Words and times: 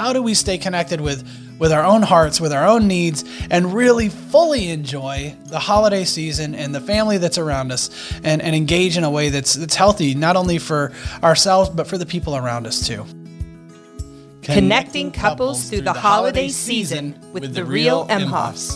how 0.00 0.14
do 0.14 0.22
we 0.22 0.32
stay 0.32 0.56
connected 0.56 0.98
with 0.98 1.28
with 1.58 1.72
our 1.72 1.84
own 1.84 2.00
hearts, 2.00 2.40
with 2.40 2.54
our 2.54 2.66
own 2.66 2.88
needs, 2.88 3.22
and 3.50 3.74
really 3.74 4.08
fully 4.08 4.70
enjoy 4.70 5.36
the 5.44 5.58
holiday 5.58 6.04
season 6.04 6.54
and 6.54 6.74
the 6.74 6.80
family 6.80 7.18
that's 7.18 7.36
around 7.36 7.70
us 7.70 7.90
and, 8.24 8.40
and 8.40 8.56
engage 8.56 8.96
in 8.96 9.04
a 9.04 9.10
way 9.10 9.28
that's 9.28 9.52
that's 9.52 9.74
healthy, 9.74 10.14
not 10.14 10.36
only 10.36 10.56
for 10.56 10.90
ourselves, 11.22 11.68
but 11.68 11.86
for 11.86 11.98
the 11.98 12.06
people 12.06 12.34
around 12.34 12.66
us 12.66 12.86
too. 12.86 13.04
Connecting 14.40 15.12
couples 15.12 15.68
through 15.68 15.82
the 15.82 15.92
holiday 15.92 16.48
season 16.48 17.14
with 17.34 17.54
the 17.54 17.62
real 17.62 18.06
Emhoffs. 18.06 18.74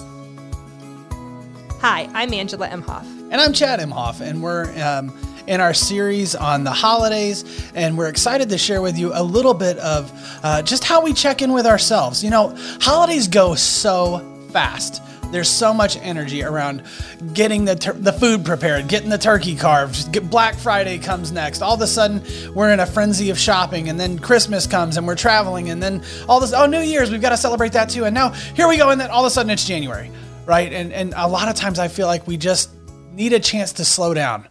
Hi, 1.80 2.06
I'm 2.12 2.34
Angela 2.34 2.68
Emhoff. 2.68 3.06
And 3.30 3.41
I'm 3.41 3.54
Chad 3.54 3.80
Emhoff, 3.80 4.20
and 4.20 4.43
we're 4.43 4.70
um, 4.79 5.09
in 5.46 5.61
our 5.61 5.74
series 5.74 6.34
on 6.34 6.64
the 6.64 6.70
holidays, 6.70 7.70
and 7.74 7.96
we're 7.98 8.08
excited 8.08 8.48
to 8.48 8.58
share 8.58 8.80
with 8.80 8.98
you 8.98 9.12
a 9.14 9.22
little 9.22 9.54
bit 9.54 9.79
of 9.79 10.11
uh, 10.43 10.62
just 10.62 10.84
how 10.84 11.02
we 11.02 11.12
check 11.12 11.43
in 11.43 11.52
with 11.52 11.66
ourselves. 11.66 12.24
You 12.24 12.30
know, 12.30 12.54
holidays 12.80 13.29
go 13.29 13.54
so 13.54 14.18
fast. 14.50 15.02
There's 15.32 15.49
so 15.49 15.75
much 15.75 15.96
energy 15.96 16.44
around 16.44 16.85
getting 17.32 17.64
the, 17.64 17.75
tur- 17.75 17.94
the 17.94 18.12
food 18.12 18.44
prepared, 18.44 18.86
getting 18.86 19.08
the 19.08 19.18
turkey 19.18 19.57
carved. 19.57 20.12
Get 20.12 20.30
Black 20.30 20.54
Friday 20.54 20.99
comes 20.99 21.32
next. 21.32 21.61
All 21.61 21.74
of 21.74 21.80
a 21.80 21.88
sudden, 21.88 22.22
we're 22.54 22.72
in 22.72 22.79
a 22.79 22.86
frenzy 22.86 23.30
of 23.30 23.38
shopping, 23.38 23.88
and 23.88 23.99
then 23.99 24.18
Christmas 24.18 24.66
comes, 24.66 24.96
and 24.96 25.07
we're 25.07 25.16
traveling, 25.16 25.71
and 25.71 25.82
then 25.82 26.04
all 26.29 26.38
this. 26.38 26.52
Oh, 26.52 26.66
New 26.66 26.80
Year's, 26.80 27.11
we've 27.11 27.21
got 27.21 27.30
to 27.30 27.36
celebrate 27.36 27.72
that 27.72 27.90
too. 27.90 28.04
And 28.04 28.14
now 28.14 28.30
here 28.30 28.68
we 28.68 28.76
go, 28.76 28.90
and 28.90 29.00
then 29.00 29.11
all 29.11 29.24
of 29.24 29.26
a 29.26 29.30
sudden 29.30 29.50
it's 29.50 29.66
January, 29.66 30.11
right? 30.46 30.72
And 30.72 30.93
and 30.93 31.14
a 31.16 31.26
lot 31.26 31.49
of 31.49 31.57
times 31.57 31.80
I 31.80 31.88
feel 31.88 32.06
like 32.06 32.28
we 32.28 32.36
just 32.36 32.70
need 33.12 33.33
a 33.33 33.41
chance 33.41 33.72
to 33.74 33.84
slow 33.84 34.14
down. 34.14 34.47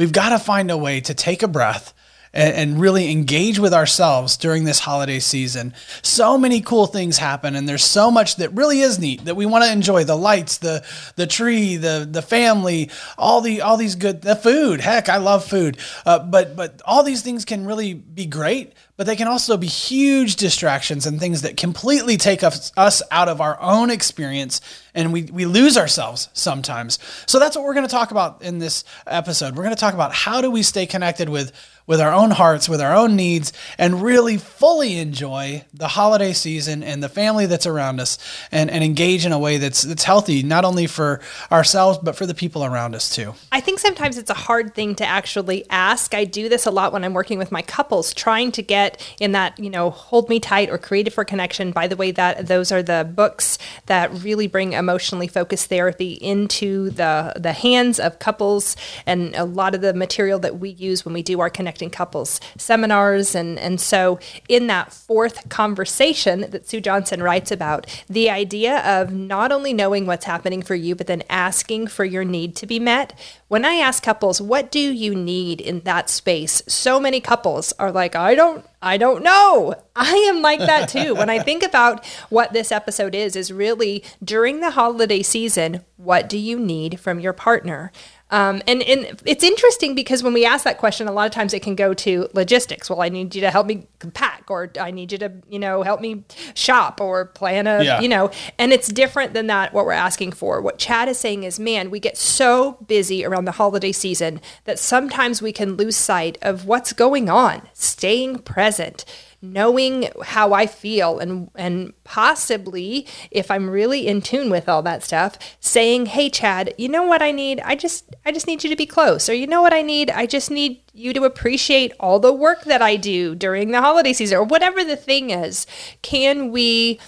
We've 0.00 0.12
got 0.12 0.30
to 0.30 0.38
find 0.38 0.70
a 0.70 0.78
way 0.78 1.02
to 1.02 1.12
take 1.12 1.42
a 1.42 1.46
breath 1.46 1.92
and, 2.32 2.54
and, 2.54 2.80
really 2.80 3.10
engage 3.10 3.58
with 3.58 3.74
ourselves 3.74 4.38
during 4.38 4.64
this 4.64 4.78
holiday 4.78 5.18
season. 5.18 5.74
So 6.00 6.38
many 6.38 6.62
cool 6.62 6.86
things 6.86 7.18
happen, 7.18 7.54
and 7.54 7.68
there's 7.68 7.84
so 7.84 8.10
much 8.10 8.36
that 8.36 8.48
really 8.54 8.80
is 8.80 8.98
neat 8.98 9.26
that 9.26 9.36
we 9.36 9.44
want 9.44 9.64
to 9.64 9.70
enjoy: 9.70 10.04
the 10.04 10.16
lights, 10.16 10.56
the 10.56 10.82
the 11.16 11.26
tree, 11.26 11.76
the 11.76 12.08
the 12.10 12.22
family, 12.22 12.88
all 13.18 13.42
the 13.42 13.60
all 13.60 13.76
these 13.76 13.94
good 13.94 14.22
the 14.22 14.36
food. 14.36 14.80
Heck, 14.80 15.10
I 15.10 15.18
love 15.18 15.44
food, 15.44 15.76
uh, 16.06 16.20
but 16.20 16.56
but 16.56 16.80
all 16.86 17.02
these 17.02 17.20
things 17.20 17.44
can 17.44 17.66
really 17.66 17.92
be 17.92 18.24
great 18.24 18.72
but 19.00 19.06
they 19.06 19.16
can 19.16 19.28
also 19.28 19.56
be 19.56 19.66
huge 19.66 20.36
distractions 20.36 21.06
and 21.06 21.18
things 21.18 21.40
that 21.40 21.56
completely 21.56 22.18
take 22.18 22.42
us, 22.42 22.70
us 22.76 23.00
out 23.10 23.30
of 23.30 23.40
our 23.40 23.58
own 23.58 23.88
experience 23.88 24.60
and 24.94 25.10
we, 25.10 25.22
we 25.22 25.46
lose 25.46 25.78
ourselves 25.78 26.28
sometimes. 26.34 26.98
So 27.26 27.38
that's 27.38 27.56
what 27.56 27.64
we're 27.64 27.72
going 27.72 27.86
to 27.86 27.90
talk 27.90 28.10
about 28.10 28.42
in 28.42 28.58
this 28.58 28.84
episode. 29.06 29.56
We're 29.56 29.62
going 29.62 29.74
to 29.74 29.80
talk 29.80 29.94
about 29.94 30.12
how 30.12 30.42
do 30.42 30.50
we 30.50 30.62
stay 30.62 30.84
connected 30.84 31.30
with 31.30 31.50
with 31.86 32.00
our 32.00 32.12
own 32.12 32.30
hearts, 32.30 32.68
with 32.68 32.80
our 32.80 32.94
own 32.94 33.16
needs, 33.16 33.52
and 33.76 34.00
really 34.00 34.36
fully 34.36 34.98
enjoy 34.98 35.64
the 35.74 35.88
holiday 35.88 36.32
season 36.32 36.84
and 36.84 37.02
the 37.02 37.08
family 37.08 37.46
that's 37.46 37.66
around 37.66 37.98
us 37.98 38.16
and, 38.52 38.70
and 38.70 38.84
engage 38.84 39.26
in 39.26 39.32
a 39.32 39.38
way 39.38 39.56
that's 39.56 39.82
that's 39.82 40.04
healthy, 40.04 40.44
not 40.44 40.64
only 40.64 40.86
for 40.86 41.20
ourselves, 41.50 41.98
but 42.00 42.14
for 42.14 42.26
the 42.26 42.34
people 42.34 42.64
around 42.64 42.94
us 42.94 43.12
too. 43.12 43.34
I 43.50 43.60
think 43.60 43.80
sometimes 43.80 44.18
it's 44.18 44.30
a 44.30 44.34
hard 44.34 44.72
thing 44.72 44.94
to 44.96 45.04
actually 45.04 45.68
ask. 45.68 46.14
I 46.14 46.24
do 46.24 46.48
this 46.48 46.64
a 46.64 46.70
lot 46.70 46.92
when 46.92 47.02
I'm 47.02 47.14
working 47.14 47.38
with 47.38 47.50
my 47.50 47.62
couples, 47.62 48.14
trying 48.14 48.52
to 48.52 48.62
get 48.62 48.89
in 49.20 49.32
that, 49.32 49.58
you 49.58 49.70
know, 49.70 49.90
hold 49.90 50.28
me 50.28 50.40
tight 50.40 50.70
or 50.70 50.78
created 50.78 51.12
for 51.12 51.24
connection. 51.24 51.72
By 51.72 51.86
the 51.86 51.96
way, 51.96 52.10
that 52.12 52.46
those 52.46 52.72
are 52.72 52.82
the 52.82 53.10
books 53.14 53.58
that 53.86 54.12
really 54.12 54.46
bring 54.46 54.72
emotionally 54.72 55.28
focused 55.28 55.68
therapy 55.68 56.12
into 56.12 56.90
the 56.90 57.34
the 57.36 57.52
hands 57.52 57.98
of 58.00 58.18
couples 58.18 58.76
and 59.06 59.34
a 59.34 59.44
lot 59.44 59.74
of 59.74 59.80
the 59.80 59.94
material 59.94 60.38
that 60.38 60.58
we 60.58 60.70
use 60.70 61.04
when 61.04 61.14
we 61.14 61.22
do 61.22 61.40
our 61.40 61.50
connecting 61.50 61.90
couples 61.90 62.40
seminars. 62.56 63.34
And, 63.34 63.58
and 63.58 63.80
so, 63.80 64.18
in 64.48 64.66
that 64.68 64.92
fourth 64.92 65.48
conversation 65.48 66.46
that 66.50 66.68
Sue 66.68 66.80
Johnson 66.80 67.22
writes 67.22 67.50
about, 67.50 67.86
the 68.08 68.30
idea 68.30 68.78
of 68.80 69.12
not 69.12 69.52
only 69.52 69.72
knowing 69.72 70.06
what's 70.06 70.24
happening 70.24 70.62
for 70.62 70.74
you, 70.74 70.94
but 70.94 71.06
then 71.06 71.22
asking 71.28 71.88
for 71.88 72.04
your 72.04 72.24
need 72.24 72.56
to 72.56 72.66
be 72.66 72.78
met. 72.78 73.18
When 73.48 73.64
I 73.64 73.74
ask 73.74 74.02
couples, 74.02 74.40
what 74.40 74.70
do 74.70 74.78
you 74.78 75.14
need 75.14 75.60
in 75.60 75.80
that 75.80 76.08
space? 76.08 76.62
So 76.66 77.00
many 77.00 77.20
couples 77.20 77.72
are 77.78 77.90
like, 77.90 78.14
I 78.14 78.34
don't 78.34 78.64
I 78.82 78.96
don't 78.96 79.22
know. 79.22 79.74
I 79.94 80.14
am 80.30 80.40
like 80.40 80.60
that 80.60 80.88
too. 80.88 81.14
when 81.14 81.28
I 81.28 81.38
think 81.42 81.62
about 81.62 82.06
what 82.30 82.52
this 82.52 82.72
episode 82.72 83.14
is, 83.14 83.36
is 83.36 83.52
really 83.52 84.02
during 84.24 84.60
the 84.60 84.70
holiday 84.70 85.22
season, 85.22 85.84
what 85.96 86.28
do 86.28 86.38
you 86.38 86.58
need 86.58 86.98
from 86.98 87.20
your 87.20 87.32
partner? 87.34 87.92
Um, 88.30 88.62
and, 88.66 88.82
and 88.82 89.20
it's 89.24 89.44
interesting 89.44 89.94
because 89.94 90.22
when 90.22 90.32
we 90.32 90.44
ask 90.44 90.64
that 90.64 90.78
question, 90.78 91.08
a 91.08 91.12
lot 91.12 91.26
of 91.26 91.32
times 91.32 91.52
it 91.52 91.62
can 91.62 91.74
go 91.74 91.94
to 91.94 92.28
logistics. 92.32 92.88
Well, 92.88 93.02
I 93.02 93.08
need 93.08 93.34
you 93.34 93.40
to 93.40 93.50
help 93.50 93.66
me 93.66 93.86
pack, 94.14 94.44
or 94.48 94.70
I 94.80 94.90
need 94.90 95.12
you 95.12 95.18
to, 95.18 95.32
you 95.48 95.58
know, 95.58 95.82
help 95.82 96.00
me 96.00 96.24
shop 96.54 97.00
or 97.00 97.26
plan 97.26 97.66
a, 97.66 97.82
yeah. 97.82 98.00
you 98.00 98.08
know, 98.08 98.30
and 98.58 98.72
it's 98.72 98.88
different 98.88 99.34
than 99.34 99.48
that, 99.48 99.72
what 99.72 99.84
we're 99.84 99.92
asking 99.92 100.32
for. 100.32 100.60
What 100.60 100.78
Chad 100.78 101.08
is 101.08 101.18
saying 101.18 101.42
is, 101.42 101.58
man, 101.58 101.90
we 101.90 102.00
get 102.00 102.16
so 102.16 102.72
busy 102.86 103.24
around 103.24 103.44
the 103.44 103.52
holiday 103.52 103.92
season 103.92 104.40
that 104.64 104.78
sometimes 104.78 105.42
we 105.42 105.52
can 105.52 105.76
lose 105.76 105.96
sight 105.96 106.38
of 106.42 106.66
what's 106.66 106.92
going 106.92 107.28
on, 107.28 107.62
staying 107.74 108.38
present 108.38 109.04
knowing 109.42 110.08
how 110.22 110.52
I 110.52 110.66
feel 110.66 111.18
and 111.18 111.50
and 111.54 111.92
possibly 112.04 113.06
if 113.30 113.50
I'm 113.50 113.70
really 113.70 114.06
in 114.06 114.20
tune 114.20 114.50
with 114.50 114.68
all 114.68 114.82
that 114.82 115.02
stuff, 115.02 115.38
saying, 115.60 116.06
"Hey 116.06 116.28
Chad, 116.30 116.74
you 116.76 116.88
know 116.88 117.04
what 117.04 117.22
I 117.22 117.30
need? 117.30 117.60
I 117.60 117.74
just 117.74 118.14
I 118.24 118.32
just 118.32 118.46
need 118.46 118.62
you 118.64 118.70
to 118.70 118.76
be 118.76 118.86
close." 118.86 119.28
Or 119.28 119.34
you 119.34 119.46
know 119.46 119.62
what 119.62 119.72
I 119.72 119.82
need? 119.82 120.10
I 120.10 120.26
just 120.26 120.50
need 120.50 120.82
you 120.92 121.12
to 121.14 121.24
appreciate 121.24 121.92
all 122.00 122.18
the 122.18 122.32
work 122.32 122.64
that 122.64 122.82
I 122.82 122.96
do 122.96 123.34
during 123.34 123.70
the 123.70 123.80
holiday 123.80 124.12
season 124.12 124.38
or 124.38 124.44
whatever 124.44 124.84
the 124.84 124.96
thing 124.96 125.30
is. 125.30 125.66
Can 126.02 126.50
we 126.50 127.00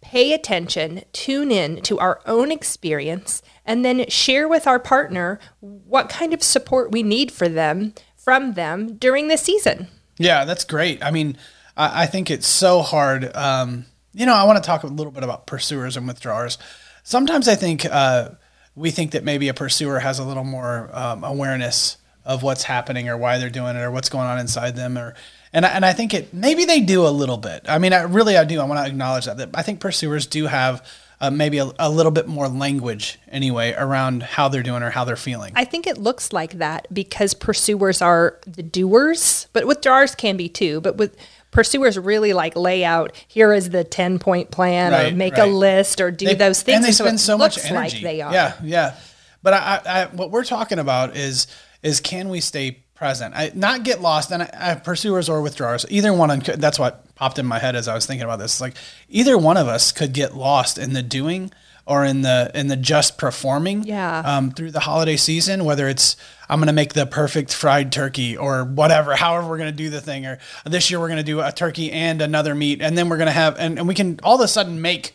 pay 0.00 0.32
attention, 0.32 1.02
tune 1.12 1.52
in 1.52 1.82
to 1.82 1.98
our 1.98 2.20
own 2.26 2.50
experience 2.50 3.42
and 3.64 3.84
then 3.84 4.08
share 4.08 4.48
with 4.48 4.66
our 4.66 4.80
partner 4.80 5.38
what 5.60 6.08
kind 6.08 6.34
of 6.34 6.42
support 6.42 6.90
we 6.90 7.02
need 7.02 7.30
for 7.30 7.48
them 7.48 7.94
from 8.16 8.54
them 8.54 8.96
during 8.96 9.28
the 9.28 9.36
season? 9.36 9.86
Yeah, 10.18 10.44
that's 10.44 10.64
great. 10.64 11.02
I 11.04 11.10
mean, 11.10 11.36
I, 11.76 12.02
I 12.02 12.06
think 12.06 12.30
it's 12.30 12.46
so 12.46 12.82
hard. 12.82 13.34
Um, 13.36 13.86
you 14.12 14.26
know, 14.26 14.34
I 14.34 14.44
want 14.44 14.62
to 14.62 14.66
talk 14.66 14.82
a 14.82 14.86
little 14.86 15.12
bit 15.12 15.22
about 15.22 15.46
pursuers 15.46 15.96
and 15.96 16.06
withdrawers. 16.06 16.58
Sometimes 17.02 17.48
I 17.48 17.54
think 17.54 17.84
uh, 17.84 18.30
we 18.74 18.90
think 18.90 19.12
that 19.12 19.24
maybe 19.24 19.48
a 19.48 19.54
pursuer 19.54 19.98
has 20.00 20.18
a 20.18 20.24
little 20.24 20.44
more 20.44 20.90
um, 20.92 21.24
awareness 21.24 21.96
of 22.24 22.42
what's 22.42 22.64
happening 22.64 23.08
or 23.08 23.16
why 23.16 23.38
they're 23.38 23.50
doing 23.50 23.76
it 23.76 23.80
or 23.80 23.90
what's 23.90 24.08
going 24.08 24.26
on 24.26 24.38
inside 24.38 24.76
them 24.76 24.98
or 24.98 25.14
and 25.52 25.66
I, 25.66 25.70
and 25.70 25.84
I 25.84 25.92
think 25.92 26.14
it 26.14 26.32
maybe 26.32 26.64
they 26.64 26.80
do 26.80 27.06
a 27.06 27.10
little 27.10 27.38
bit. 27.38 27.64
I 27.68 27.78
mean, 27.78 27.92
I 27.92 28.02
really 28.02 28.36
I 28.36 28.44
do. 28.44 28.60
I 28.60 28.64
want 28.64 28.84
to 28.84 28.88
acknowledge 28.88 29.24
that, 29.24 29.38
that 29.38 29.50
I 29.54 29.62
think 29.62 29.80
pursuers 29.80 30.26
do 30.26 30.46
have 30.46 30.86
uh, 31.20 31.30
maybe 31.30 31.58
a, 31.58 31.70
a, 31.78 31.90
little 31.90 32.12
bit 32.12 32.26
more 32.26 32.48
language 32.48 33.18
anyway 33.28 33.74
around 33.76 34.22
how 34.22 34.48
they're 34.48 34.62
doing 34.62 34.82
or 34.82 34.90
how 34.90 35.04
they're 35.04 35.16
feeling. 35.16 35.52
I 35.54 35.64
think 35.64 35.86
it 35.86 35.98
looks 35.98 36.32
like 36.32 36.52
that 36.52 36.86
because 36.94 37.34
pursuers 37.34 38.00
are 38.00 38.38
the 38.46 38.62
doers, 38.62 39.46
but 39.52 39.66
withdrawers 39.66 40.14
can 40.14 40.36
be 40.38 40.48
too. 40.48 40.80
But 40.80 40.96
with 40.96 41.16
pursuers 41.50 41.98
really 41.98 42.32
like 42.32 42.56
lay 42.56 42.84
out 42.84 43.12
here 43.28 43.52
is 43.52 43.70
the 43.70 43.84
10 43.84 44.18
point 44.18 44.50
plan 44.50 44.92
right, 44.92 45.12
or 45.12 45.16
make 45.16 45.34
right. 45.34 45.48
a 45.48 45.52
list 45.52 46.00
or 46.00 46.10
do 46.10 46.26
they, 46.26 46.34
those 46.34 46.62
things. 46.62 46.76
and 46.76 46.84
they 46.84 46.92
spend 46.92 47.20
so, 47.20 47.34
so 47.34 47.38
much 47.38 47.58
energy 47.64 47.74
like 47.74 48.02
they 48.02 48.20
are. 48.20 48.32
Yeah 48.32 48.54
yeah. 48.62 48.96
But 49.42 49.54
I, 49.54 49.80
I, 49.86 50.06
what 50.06 50.30
we're 50.30 50.44
talking 50.44 50.78
about 50.78 51.16
is 51.16 51.46
is 51.82 52.00
can 52.00 52.28
we 52.28 52.40
stay 52.40 52.82
present? 52.94 53.34
I, 53.34 53.50
not 53.54 53.84
get 53.84 54.00
lost 54.00 54.30
and 54.30 54.42
I, 54.42 54.50
I, 54.54 54.74
pursuers 54.74 55.28
or 55.28 55.40
withdrawers 55.40 55.86
either 55.88 56.12
one 56.12 56.40
that's 56.40 56.78
what 56.78 57.14
popped 57.14 57.38
in 57.38 57.46
my 57.46 57.58
head 57.58 57.76
as 57.76 57.88
i 57.88 57.94
was 57.94 58.06
thinking 58.06 58.24
about 58.24 58.38
this. 58.38 58.60
Like 58.60 58.74
either 59.08 59.36
one 59.38 59.56
of 59.56 59.68
us 59.68 59.92
could 59.92 60.12
get 60.12 60.36
lost 60.36 60.78
in 60.78 60.92
the 60.92 61.02
doing 61.02 61.50
or 61.90 62.04
in 62.04 62.22
the 62.22 62.48
in 62.54 62.68
the 62.68 62.76
just 62.76 63.18
performing 63.18 63.82
yeah. 63.82 64.22
um, 64.24 64.52
through 64.52 64.70
the 64.70 64.78
holiday 64.78 65.16
season, 65.16 65.64
whether 65.64 65.88
it's 65.88 66.14
I'm 66.48 66.60
going 66.60 66.68
to 66.68 66.72
make 66.72 66.92
the 66.92 67.04
perfect 67.04 67.52
fried 67.52 67.90
turkey 67.90 68.36
or 68.36 68.62
whatever, 68.62 69.16
however 69.16 69.48
we're 69.48 69.58
going 69.58 69.72
to 69.72 69.76
do 69.76 69.90
the 69.90 70.00
thing, 70.00 70.24
or 70.24 70.38
this 70.64 70.88
year 70.88 71.00
we're 71.00 71.08
going 71.08 71.16
to 71.16 71.24
do 71.24 71.40
a 71.40 71.50
turkey 71.50 71.90
and 71.90 72.22
another 72.22 72.54
meat, 72.54 72.80
and 72.80 72.96
then 72.96 73.08
we're 73.08 73.16
going 73.16 73.26
to 73.26 73.32
have 73.32 73.56
and, 73.58 73.76
and 73.76 73.88
we 73.88 73.94
can 73.96 74.20
all 74.22 74.36
of 74.36 74.40
a 74.40 74.46
sudden 74.46 74.80
make 74.80 75.14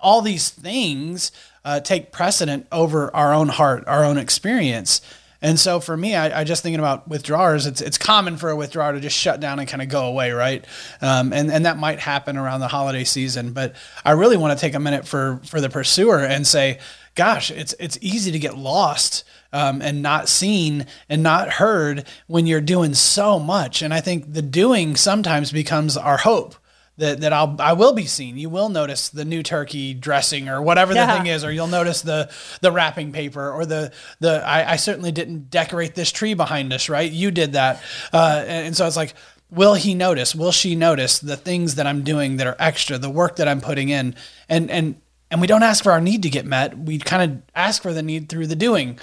all 0.00 0.22
these 0.22 0.50
things 0.50 1.32
uh, 1.64 1.80
take 1.80 2.12
precedent 2.12 2.68
over 2.70 3.14
our 3.14 3.34
own 3.34 3.48
heart, 3.48 3.82
our 3.88 4.04
own 4.04 4.18
experience. 4.18 5.00
And 5.40 5.58
so 5.58 5.78
for 5.78 5.96
me, 5.96 6.16
I, 6.16 6.40
I, 6.40 6.44
just 6.44 6.64
thinking 6.64 6.80
about 6.80 7.06
withdrawers, 7.06 7.66
it's 7.66 7.80
it's 7.80 7.96
common 7.96 8.36
for 8.36 8.50
a 8.50 8.56
withdrawer 8.56 8.92
to 8.92 9.00
just 9.00 9.16
shut 9.16 9.38
down 9.38 9.60
and 9.60 9.68
kind 9.68 9.80
of 9.80 9.88
go 9.88 10.06
away, 10.06 10.32
right? 10.32 10.64
Um, 11.00 11.32
and 11.32 11.50
and 11.50 11.64
that 11.64 11.78
might 11.78 12.00
happen 12.00 12.36
around 12.36 12.60
the 12.60 12.68
holiday 12.68 13.04
season. 13.04 13.52
But 13.52 13.76
I 14.04 14.12
really 14.12 14.36
want 14.36 14.58
to 14.58 14.60
take 14.60 14.74
a 14.74 14.80
minute 14.80 15.06
for 15.06 15.40
for 15.46 15.60
the 15.60 15.68
pursuer 15.70 16.18
and 16.18 16.44
say, 16.44 16.80
gosh, 17.14 17.52
it's 17.52 17.72
it's 17.78 17.98
easy 18.00 18.32
to 18.32 18.38
get 18.40 18.58
lost 18.58 19.22
um, 19.52 19.80
and 19.80 20.02
not 20.02 20.28
seen 20.28 20.86
and 21.08 21.22
not 21.22 21.50
heard 21.50 22.04
when 22.26 22.48
you're 22.48 22.60
doing 22.60 22.94
so 22.94 23.38
much. 23.38 23.80
And 23.80 23.94
I 23.94 24.00
think 24.00 24.32
the 24.32 24.42
doing 24.42 24.96
sometimes 24.96 25.52
becomes 25.52 25.96
our 25.96 26.16
hope 26.16 26.56
that, 26.98 27.20
that 27.20 27.32
I'll 27.32 27.56
I 27.58 27.72
will 27.72 27.94
be 27.94 28.06
seen. 28.06 28.36
You 28.36 28.50
will 28.50 28.68
notice 28.68 29.08
the 29.08 29.24
new 29.24 29.42
turkey 29.42 29.94
dressing 29.94 30.48
or 30.48 30.60
whatever 30.60 30.94
yeah. 30.94 31.06
the 31.06 31.12
thing 31.12 31.26
is, 31.26 31.44
or 31.44 31.50
you'll 31.50 31.66
notice 31.66 32.02
the 32.02 32.30
the 32.60 32.70
wrapping 32.70 33.12
paper 33.12 33.50
or 33.50 33.64
the 33.64 33.92
the 34.20 34.42
I, 34.44 34.72
I 34.72 34.76
certainly 34.76 35.12
didn't 35.12 35.50
decorate 35.50 35.94
this 35.94 36.12
tree 36.12 36.34
behind 36.34 36.72
us, 36.72 36.88
right? 36.88 37.10
You 37.10 37.30
did 37.30 37.52
that, 37.52 37.82
uh, 38.12 38.44
and, 38.46 38.66
and 38.68 38.76
so 38.76 38.86
it's 38.86 38.96
like 38.96 39.14
will 39.50 39.74
he 39.74 39.94
notice? 39.94 40.34
Will 40.34 40.52
she 40.52 40.74
notice 40.74 41.18
the 41.18 41.36
things 41.36 41.76
that 41.76 41.86
I'm 41.86 42.02
doing 42.04 42.36
that 42.36 42.46
are 42.46 42.56
extra, 42.58 42.98
the 42.98 43.10
work 43.10 43.36
that 43.36 43.48
I'm 43.48 43.60
putting 43.60 43.88
in? 43.88 44.14
And 44.48 44.70
and 44.70 45.00
and 45.30 45.40
we 45.40 45.46
don't 45.46 45.62
ask 45.62 45.84
for 45.84 45.92
our 45.92 46.00
need 46.00 46.22
to 46.22 46.30
get 46.30 46.46
met. 46.46 46.76
We 46.78 46.98
kind 46.98 47.30
of 47.30 47.42
ask 47.54 47.82
for 47.82 47.92
the 47.92 48.02
need 48.02 48.28
through 48.28 48.46
the 48.46 48.56
doing, 48.56 48.98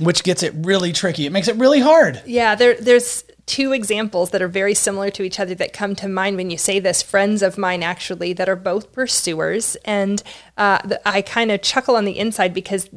which 0.00 0.22
gets 0.22 0.42
it 0.42 0.52
really 0.56 0.92
tricky. 0.92 1.26
It 1.26 1.32
makes 1.32 1.48
it 1.48 1.56
really 1.56 1.80
hard. 1.80 2.22
Yeah, 2.26 2.54
there 2.54 2.74
there's 2.74 3.24
two 3.46 3.72
examples 3.72 4.30
that 4.30 4.42
are 4.42 4.48
very 4.48 4.74
similar 4.74 5.10
to 5.10 5.22
each 5.22 5.38
other 5.38 5.54
that 5.54 5.72
come 5.72 5.94
to 5.96 6.08
mind 6.08 6.36
when 6.36 6.50
you 6.50 6.58
say 6.58 6.78
this. 6.78 7.02
Friends 7.02 7.42
of 7.42 7.58
mine, 7.58 7.82
actually, 7.82 8.32
that 8.32 8.48
are 8.48 8.56
both 8.56 8.92
pursuers. 8.92 9.76
And 9.84 10.22
uh, 10.56 10.78
I 11.04 11.22
kind 11.22 11.50
of 11.50 11.62
chuckle 11.62 11.96
on 11.96 12.04
the 12.04 12.18
inside 12.18 12.54
because 12.54 12.88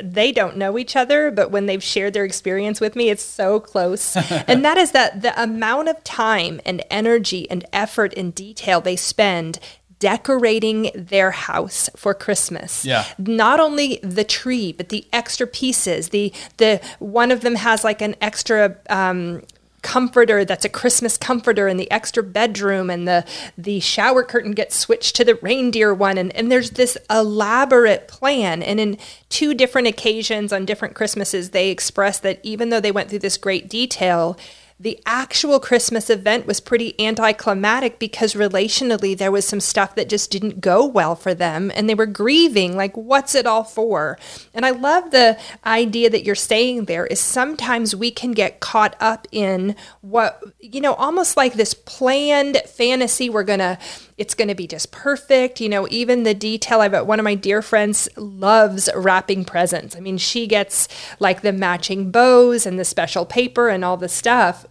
they 0.00 0.30
don't 0.30 0.56
know 0.56 0.78
each 0.78 0.94
other, 0.94 1.30
but 1.30 1.50
when 1.50 1.66
they've 1.66 1.82
shared 1.82 2.12
their 2.12 2.24
experience 2.24 2.80
with 2.80 2.96
me, 2.96 3.08
it's 3.08 3.22
so 3.22 3.60
close. 3.60 4.16
and 4.46 4.64
that 4.64 4.76
is 4.76 4.92
that 4.92 5.22
the 5.22 5.40
amount 5.40 5.88
of 5.88 6.02
time 6.04 6.60
and 6.64 6.84
energy 6.90 7.50
and 7.50 7.64
effort 7.72 8.12
and 8.16 8.34
detail 8.34 8.80
they 8.80 8.96
spend 8.96 9.58
decorating 9.98 10.90
their 10.94 11.30
house 11.30 11.88
for 11.96 12.12
Christmas. 12.12 12.84
Yeah. 12.84 13.06
Not 13.18 13.60
only 13.60 13.98
the 14.02 14.24
tree, 14.24 14.72
but 14.72 14.90
the 14.90 15.06
extra 15.12 15.46
pieces. 15.46 16.10
The 16.10 16.32
the 16.58 16.80
one 16.98 17.32
of 17.32 17.40
them 17.40 17.54
has 17.54 17.82
like 17.82 18.02
an 18.02 18.14
extra 18.20 18.76
um, 18.90 19.42
comforter 19.86 20.44
that's 20.44 20.64
a 20.64 20.68
Christmas 20.68 21.16
comforter 21.16 21.68
in 21.68 21.76
the 21.76 21.88
extra 21.92 22.20
bedroom 22.20 22.90
and 22.90 23.06
the 23.06 23.24
the 23.56 23.78
shower 23.78 24.24
curtain 24.24 24.50
gets 24.50 24.74
switched 24.74 25.14
to 25.14 25.24
the 25.24 25.36
reindeer 25.36 25.94
one 25.94 26.18
and, 26.18 26.34
and 26.34 26.50
there's 26.50 26.72
this 26.72 26.98
elaborate 27.08 28.08
plan. 28.08 28.64
And 28.64 28.80
in 28.80 28.98
two 29.28 29.54
different 29.54 29.86
occasions 29.86 30.52
on 30.52 30.64
different 30.64 30.96
Christmases 30.96 31.50
they 31.50 31.70
express 31.70 32.18
that 32.18 32.40
even 32.42 32.70
though 32.70 32.80
they 32.80 32.90
went 32.90 33.10
through 33.10 33.20
this 33.20 33.36
great 33.36 33.68
detail 33.68 34.36
the 34.78 35.00
actual 35.06 35.58
Christmas 35.58 36.10
event 36.10 36.46
was 36.46 36.60
pretty 36.60 36.94
anticlimactic 37.00 37.98
because 37.98 38.34
relationally 38.34 39.16
there 39.16 39.32
was 39.32 39.46
some 39.46 39.60
stuff 39.60 39.94
that 39.94 40.08
just 40.08 40.30
didn't 40.30 40.60
go 40.60 40.84
well 40.84 41.16
for 41.16 41.32
them 41.32 41.72
and 41.74 41.88
they 41.88 41.94
were 41.94 42.04
grieving 42.04 42.76
like 42.76 42.94
what's 42.94 43.34
it 43.34 43.46
all 43.46 43.64
for? 43.64 44.18
And 44.52 44.66
i 44.66 44.70
love 44.70 45.10
the 45.10 45.38
idea 45.64 46.10
that 46.10 46.24
you're 46.24 46.34
saying 46.34 46.84
there 46.84 47.06
is 47.06 47.20
sometimes 47.20 47.96
we 47.96 48.10
can 48.10 48.32
get 48.32 48.60
caught 48.60 48.96
up 49.00 49.26
in 49.32 49.76
what 50.02 50.42
you 50.60 50.80
know 50.80 50.94
almost 50.94 51.36
like 51.36 51.54
this 51.54 51.72
planned 51.72 52.58
fantasy 52.66 53.30
we're 53.30 53.44
gonna 53.44 53.78
it's 54.18 54.34
gonna 54.34 54.54
be 54.54 54.66
just 54.66 54.90
perfect 54.92 55.60
you 55.60 55.68
know 55.68 55.86
even 55.90 56.22
the 56.22 56.34
detail 56.34 56.80
i 56.80 56.88
bet 56.88 57.06
one 57.06 57.18
of 57.20 57.24
my 57.24 57.34
dear 57.34 57.60
friends 57.62 58.08
loves 58.16 58.88
wrapping 58.94 59.44
presents 59.44 59.94
i 59.96 60.00
mean 60.00 60.16
she 60.18 60.46
gets 60.46 60.88
like 61.20 61.42
the 61.42 61.52
matching 61.52 62.10
bows 62.10 62.64
and 62.66 62.78
the 62.78 62.84
special 62.84 63.24
paper 63.26 63.68
and 63.68 63.84
all 63.84 63.96
the 63.96 64.08
stuff 64.08 64.66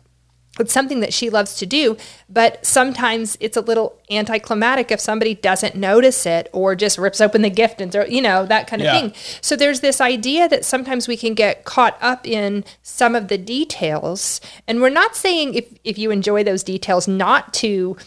it's 0.58 0.72
something 0.72 1.02
that 1.02 1.14
she 1.14 1.30
loves 1.30 1.56
to 1.56 1.66
do, 1.66 1.98
but 2.30 2.66
sometimes 2.66 3.36
it's 3.42 3.58
a 3.58 3.62
little 3.62 4.00
anticlimactic 4.10 4.90
if 4.90 5.02
somebody 5.02 5.36
doesn't 5.36 5.76
notice 5.76 6.26
it 6.26 6.48
or 6.54 6.76
just 6.76 6.98
rips 6.98 7.20
open 7.20 7.42
the 7.42 7.50
gift 7.50 7.82
and 7.82 7.92
throw, 7.92 8.06
you 8.06 8.22
know, 8.22 8.46
that 8.46 8.66
kind 8.66 8.82
of 8.82 8.86
Yeah. 8.86 9.02
thing. 9.02 9.14
So 9.42 9.58
there's 9.58 9.82
this 9.82 10.00
idea 10.00 10.48
that 10.48 10.64
sometimes 10.64 11.10
we 11.10 11.18
can 11.18 11.34
get 11.34 11.66
caught 11.66 11.98
up 12.00 12.26
in 12.26 12.64
some 12.82 13.16
of 13.16 13.28
the 13.28 13.38
details. 13.38 14.40
And 14.66 14.80
we're 14.80 14.90
not 14.90 15.18
saying 15.18 15.56
if, 15.56 15.66
if 15.84 15.98
you 15.98 16.10
enjoy 16.10 16.42
those 16.46 16.64
details, 16.64 17.06
not 17.06 17.54
to 17.56 17.98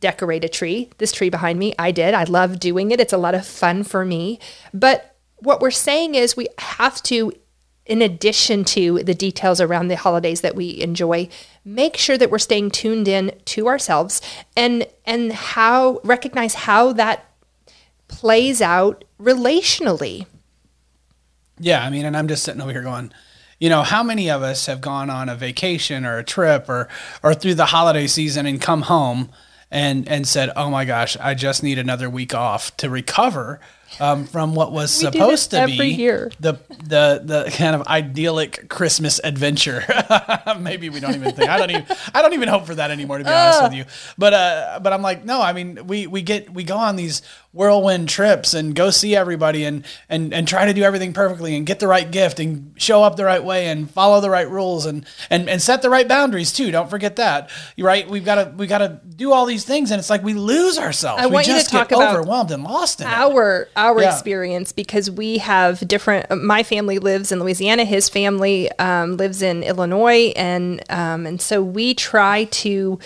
decorate 0.00 0.44
a 0.44 0.48
tree. 0.48 0.90
This 0.98 1.12
tree 1.12 1.30
behind 1.30 1.58
me, 1.58 1.74
I 1.78 1.90
did. 1.90 2.14
I 2.14 2.24
love 2.24 2.58
doing 2.58 2.90
it. 2.90 3.00
It's 3.00 3.12
a 3.12 3.18
lot 3.18 3.34
of 3.34 3.46
fun 3.46 3.84
for 3.84 4.04
me. 4.04 4.38
But 4.72 5.16
what 5.36 5.60
we're 5.60 5.70
saying 5.70 6.14
is 6.14 6.36
we 6.36 6.48
have 6.58 7.02
to 7.04 7.32
in 7.84 8.00
addition 8.00 8.62
to 8.62 9.02
the 9.02 9.14
details 9.14 9.60
around 9.60 9.88
the 9.88 9.96
holidays 9.96 10.40
that 10.40 10.54
we 10.54 10.80
enjoy 10.80 11.28
make 11.64 11.96
sure 11.96 12.16
that 12.16 12.30
we're 12.30 12.38
staying 12.38 12.70
tuned 12.70 13.08
in 13.08 13.32
to 13.44 13.66
ourselves 13.66 14.22
and 14.56 14.86
and 15.04 15.32
how 15.32 16.00
recognize 16.04 16.54
how 16.54 16.92
that 16.92 17.24
plays 18.06 18.62
out 18.62 19.04
relationally 19.20 20.26
Yeah, 21.58 21.84
I 21.84 21.90
mean, 21.90 22.04
and 22.04 22.16
I'm 22.16 22.28
just 22.28 22.42
sitting 22.42 22.60
over 22.60 22.72
here 22.72 22.82
going, 22.82 23.12
you 23.60 23.68
know, 23.68 23.82
how 23.82 24.02
many 24.02 24.28
of 24.30 24.42
us 24.42 24.66
have 24.66 24.80
gone 24.80 25.10
on 25.10 25.28
a 25.28 25.36
vacation 25.36 26.04
or 26.04 26.18
a 26.18 26.24
trip 26.24 26.68
or 26.68 26.88
or 27.22 27.34
through 27.34 27.54
the 27.54 27.66
holiday 27.66 28.06
season 28.06 28.46
and 28.46 28.60
come 28.60 28.82
home 28.82 29.30
and 29.72 30.06
and 30.08 30.28
said, 30.28 30.50
"Oh 30.54 30.70
my 30.70 30.84
gosh, 30.84 31.16
I 31.16 31.34
just 31.34 31.62
need 31.64 31.78
another 31.78 32.08
week 32.08 32.34
off 32.34 32.76
to 32.76 32.88
recover 32.88 33.58
um, 34.00 34.24
from 34.26 34.54
what 34.54 34.72
was 34.72 34.96
We 35.02 35.10
supposed 35.10 35.50
to 35.52 35.66
be 35.66 35.88
year. 35.88 36.30
the 36.40 36.54
the 36.84 37.22
the 37.24 37.52
kind 37.56 37.74
of 37.74 37.86
idyllic 37.86 38.68
Christmas 38.68 39.20
adventure." 39.22 39.84
Maybe 40.58 40.88
we 40.88 41.00
don't 41.00 41.14
even 41.14 41.32
think 41.32 41.48
I 41.50 41.58
don't 41.58 41.70
even 41.70 41.86
I 42.14 42.22
don't 42.22 42.32
even 42.34 42.48
hope 42.48 42.66
for 42.66 42.74
that 42.74 42.90
anymore 42.90 43.18
to 43.18 43.24
be 43.24 43.30
honest 43.30 43.62
with 43.62 43.74
you. 43.74 43.84
But 44.18 44.32
uh, 44.34 44.80
but 44.82 44.92
I'm 44.92 45.02
like, 45.02 45.24
no, 45.24 45.40
I 45.40 45.52
mean, 45.52 45.86
we 45.86 46.06
we 46.06 46.22
get 46.22 46.52
we 46.52 46.64
go 46.64 46.76
on 46.76 46.96
these 46.96 47.22
whirlwind 47.52 48.08
trips 48.08 48.54
and 48.54 48.74
go 48.74 48.88
see 48.90 49.14
everybody 49.14 49.64
and 49.64 49.84
and 50.08 50.32
and 50.32 50.48
try 50.48 50.64
to 50.64 50.72
do 50.72 50.82
everything 50.82 51.12
perfectly 51.12 51.54
and 51.54 51.66
get 51.66 51.80
the 51.80 51.88
right 51.88 52.10
gift 52.10 52.40
and 52.40 52.72
show 52.76 53.02
up 53.02 53.16
the 53.16 53.24
right 53.24 53.44
way 53.44 53.66
and 53.66 53.90
follow 53.90 54.20
the 54.20 54.30
right 54.30 54.48
rules 54.48 54.86
and 54.86 55.04
and 55.28 55.48
and 55.50 55.60
set 55.60 55.82
the 55.82 55.90
right 55.90 56.08
boundaries 56.08 56.52
too. 56.52 56.70
Don't 56.70 56.88
forget 56.88 57.16
that. 57.16 57.50
Right. 57.78 58.08
We've 58.08 58.24
got 58.24 58.36
to 58.36 58.54
we 58.56 58.66
got 58.66 58.78
to 58.78 59.00
do 59.16 59.32
all 59.32 59.44
these 59.46 59.64
things 59.64 59.90
and 59.90 59.98
it's 59.98 60.08
like 60.10 60.22
we 60.22 60.34
lose 60.34 60.78
ourselves. 60.78 61.22
I 61.22 61.26
we 61.26 61.34
want 61.34 61.46
you 61.46 61.52
to 61.54 61.58
just 61.58 61.70
talk 61.70 61.88
get 61.90 61.98
about 61.98 62.16
overwhelmed 62.16 62.50
and 62.50 62.64
lost 62.64 63.00
in 63.00 63.06
it. 63.06 63.10
Our 63.82 64.00
Yeah. 64.00 64.12
experience 64.12 64.72
because 64.72 65.10
we 65.10 65.38
have 65.38 65.86
different 65.86 66.24
my 66.42 66.62
family 66.62 66.98
lives 66.98 67.32
in 67.32 67.40
louisiana 67.40 67.84
his 67.84 68.08
family 68.08 68.70
um, 68.78 69.16
lives 69.16 69.42
in 69.42 69.62
illinois 69.62 70.32
and 70.36 70.82
um, 70.90 71.26
and 71.26 71.40
so 71.40 71.62
we 71.78 71.92
try 71.94 72.44
to 72.64 72.98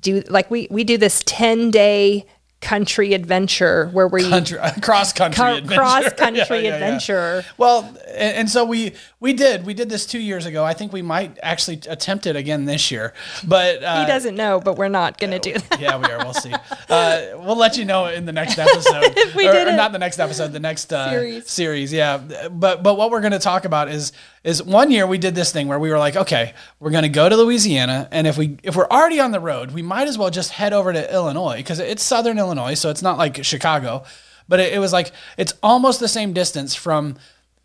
do 0.00 0.22
like 0.28 0.50
we 0.50 0.66
we 0.70 0.82
do 0.84 0.96
this 0.98 1.22
10 1.24 1.70
day 1.70 2.26
country 2.62 3.12
adventure 3.12 3.88
where 3.92 4.08
we 4.08 4.28
Country, 4.28 4.58
cross 4.82 5.12
country 5.12 5.36
Car- 5.36 5.52
adventure. 5.54 5.74
cross-country 5.80 6.36
Yeah, 6.38 6.54
yeah, 6.54 6.68
yeah. 6.68 6.74
adventure. 6.74 7.44
Well, 7.58 7.82
and, 8.08 8.36
and 8.38 8.50
so 8.50 8.64
we 8.64 8.94
we 9.20 9.34
did 9.34 9.66
we 9.66 9.74
did 9.74 9.88
this 9.90 10.06
two 10.06 10.18
years 10.18 10.46
ago. 10.46 10.64
I 10.64 10.72
think 10.72 10.92
we 10.92 11.02
might 11.02 11.38
actually 11.42 11.80
attempt 11.88 12.26
it 12.26 12.34
again 12.34 12.64
this 12.64 12.90
year. 12.90 13.12
But 13.46 13.82
uh, 13.82 14.00
he 14.00 14.06
doesn't 14.06 14.34
know 14.34 14.60
but 14.60 14.76
we're 14.78 14.88
not 14.88 15.18
going 15.18 15.32
to 15.32 15.38
do 15.38 15.52
that 15.58 15.80
yeah, 15.80 15.96
we 15.98 16.06
are. 16.06 16.18
We'll 16.24 16.32
see. 16.34 16.52
Uh, 16.88 17.20
we'll 17.36 17.56
let 17.56 17.76
you 17.76 17.84
know 17.84 18.06
in 18.06 18.24
the 18.24 18.32
next 18.32 18.58
episode. 18.58 19.12
If 19.16 19.34
we 19.34 19.48
or, 19.48 19.52
did 19.52 19.68
or 19.68 19.72
not 19.76 19.92
the 19.92 19.98
next 19.98 20.18
episode, 20.18 20.52
the 20.52 20.60
next 20.60 20.92
uh, 20.92 21.10
Series. 21.10 21.50
series. 21.50 21.92
Yeah, 21.92 22.18
but 22.50 22.82
but 22.82 22.96
what 22.96 23.10
we're 23.10 23.20
going 23.20 23.32
to 23.32 23.38
talk 23.38 23.64
about 23.64 23.88
is 23.88 24.12
is 24.44 24.62
one 24.62 24.90
year 24.90 25.06
we 25.06 25.18
did 25.18 25.34
this 25.34 25.50
thing 25.52 25.66
where 25.68 25.78
we 25.78 25.90
were 25.90 25.98
like, 25.98 26.14
okay, 26.16 26.54
we're 26.78 26.90
going 26.92 27.02
to 27.02 27.08
go 27.08 27.28
to 27.28 27.36
Louisiana, 27.36 28.08
and 28.12 28.26
if 28.26 28.38
we 28.38 28.56
if 28.62 28.76
we're 28.76 28.86
already 28.88 29.20
on 29.20 29.30
the 29.32 29.40
road, 29.40 29.72
we 29.72 29.82
might 29.82 30.08
as 30.08 30.16
well 30.16 30.30
just 30.30 30.50
head 30.52 30.72
over 30.72 30.92
to 30.92 31.12
Illinois 31.12 31.56
because 31.56 31.78
it's 31.80 32.02
Southern 32.02 32.38
Illinois, 32.38 32.45
so 32.74 32.90
it's 32.90 33.02
not 33.02 33.18
like 33.18 33.44
Chicago, 33.44 34.04
but 34.48 34.60
it, 34.60 34.74
it 34.74 34.78
was 34.78 34.92
like 34.92 35.12
it's 35.36 35.54
almost 35.62 36.00
the 36.00 36.08
same 36.08 36.32
distance 36.32 36.74
from 36.74 37.16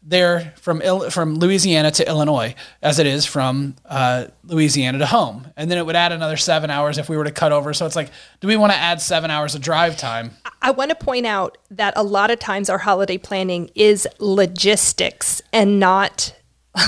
there 0.03 0.53
from 0.57 0.81
Il- 0.81 1.09
from 1.11 1.35
Louisiana 1.35 1.91
to 1.91 2.07
Illinois 2.07 2.55
as 2.81 2.97
it 2.97 3.05
is 3.05 3.25
from 3.25 3.75
uh, 3.85 4.25
Louisiana 4.43 4.97
to 4.99 5.05
home, 5.05 5.47
and 5.55 5.69
then 5.69 5.77
it 5.77 5.85
would 5.85 5.95
add 5.95 6.11
another 6.11 6.37
seven 6.37 6.69
hours 6.69 6.97
if 6.97 7.09
we 7.09 7.17
were 7.17 7.23
to 7.23 7.31
cut 7.31 7.51
over. 7.51 7.73
So 7.73 7.85
it's 7.85 7.95
like, 7.95 8.09
do 8.39 8.47
we 8.47 8.55
want 8.55 8.71
to 8.73 8.77
add 8.77 9.01
seven 9.01 9.29
hours 9.29 9.53
of 9.53 9.61
drive 9.61 9.97
time? 9.97 10.31
I 10.61 10.71
want 10.71 10.89
to 10.89 10.95
point 10.95 11.25
out 11.25 11.57
that 11.69 11.93
a 11.95 12.03
lot 12.03 12.31
of 12.31 12.39
times 12.39 12.69
our 12.69 12.79
holiday 12.79 13.17
planning 13.17 13.69
is 13.75 14.07
logistics 14.19 15.41
and 15.53 15.79
not 15.79 16.35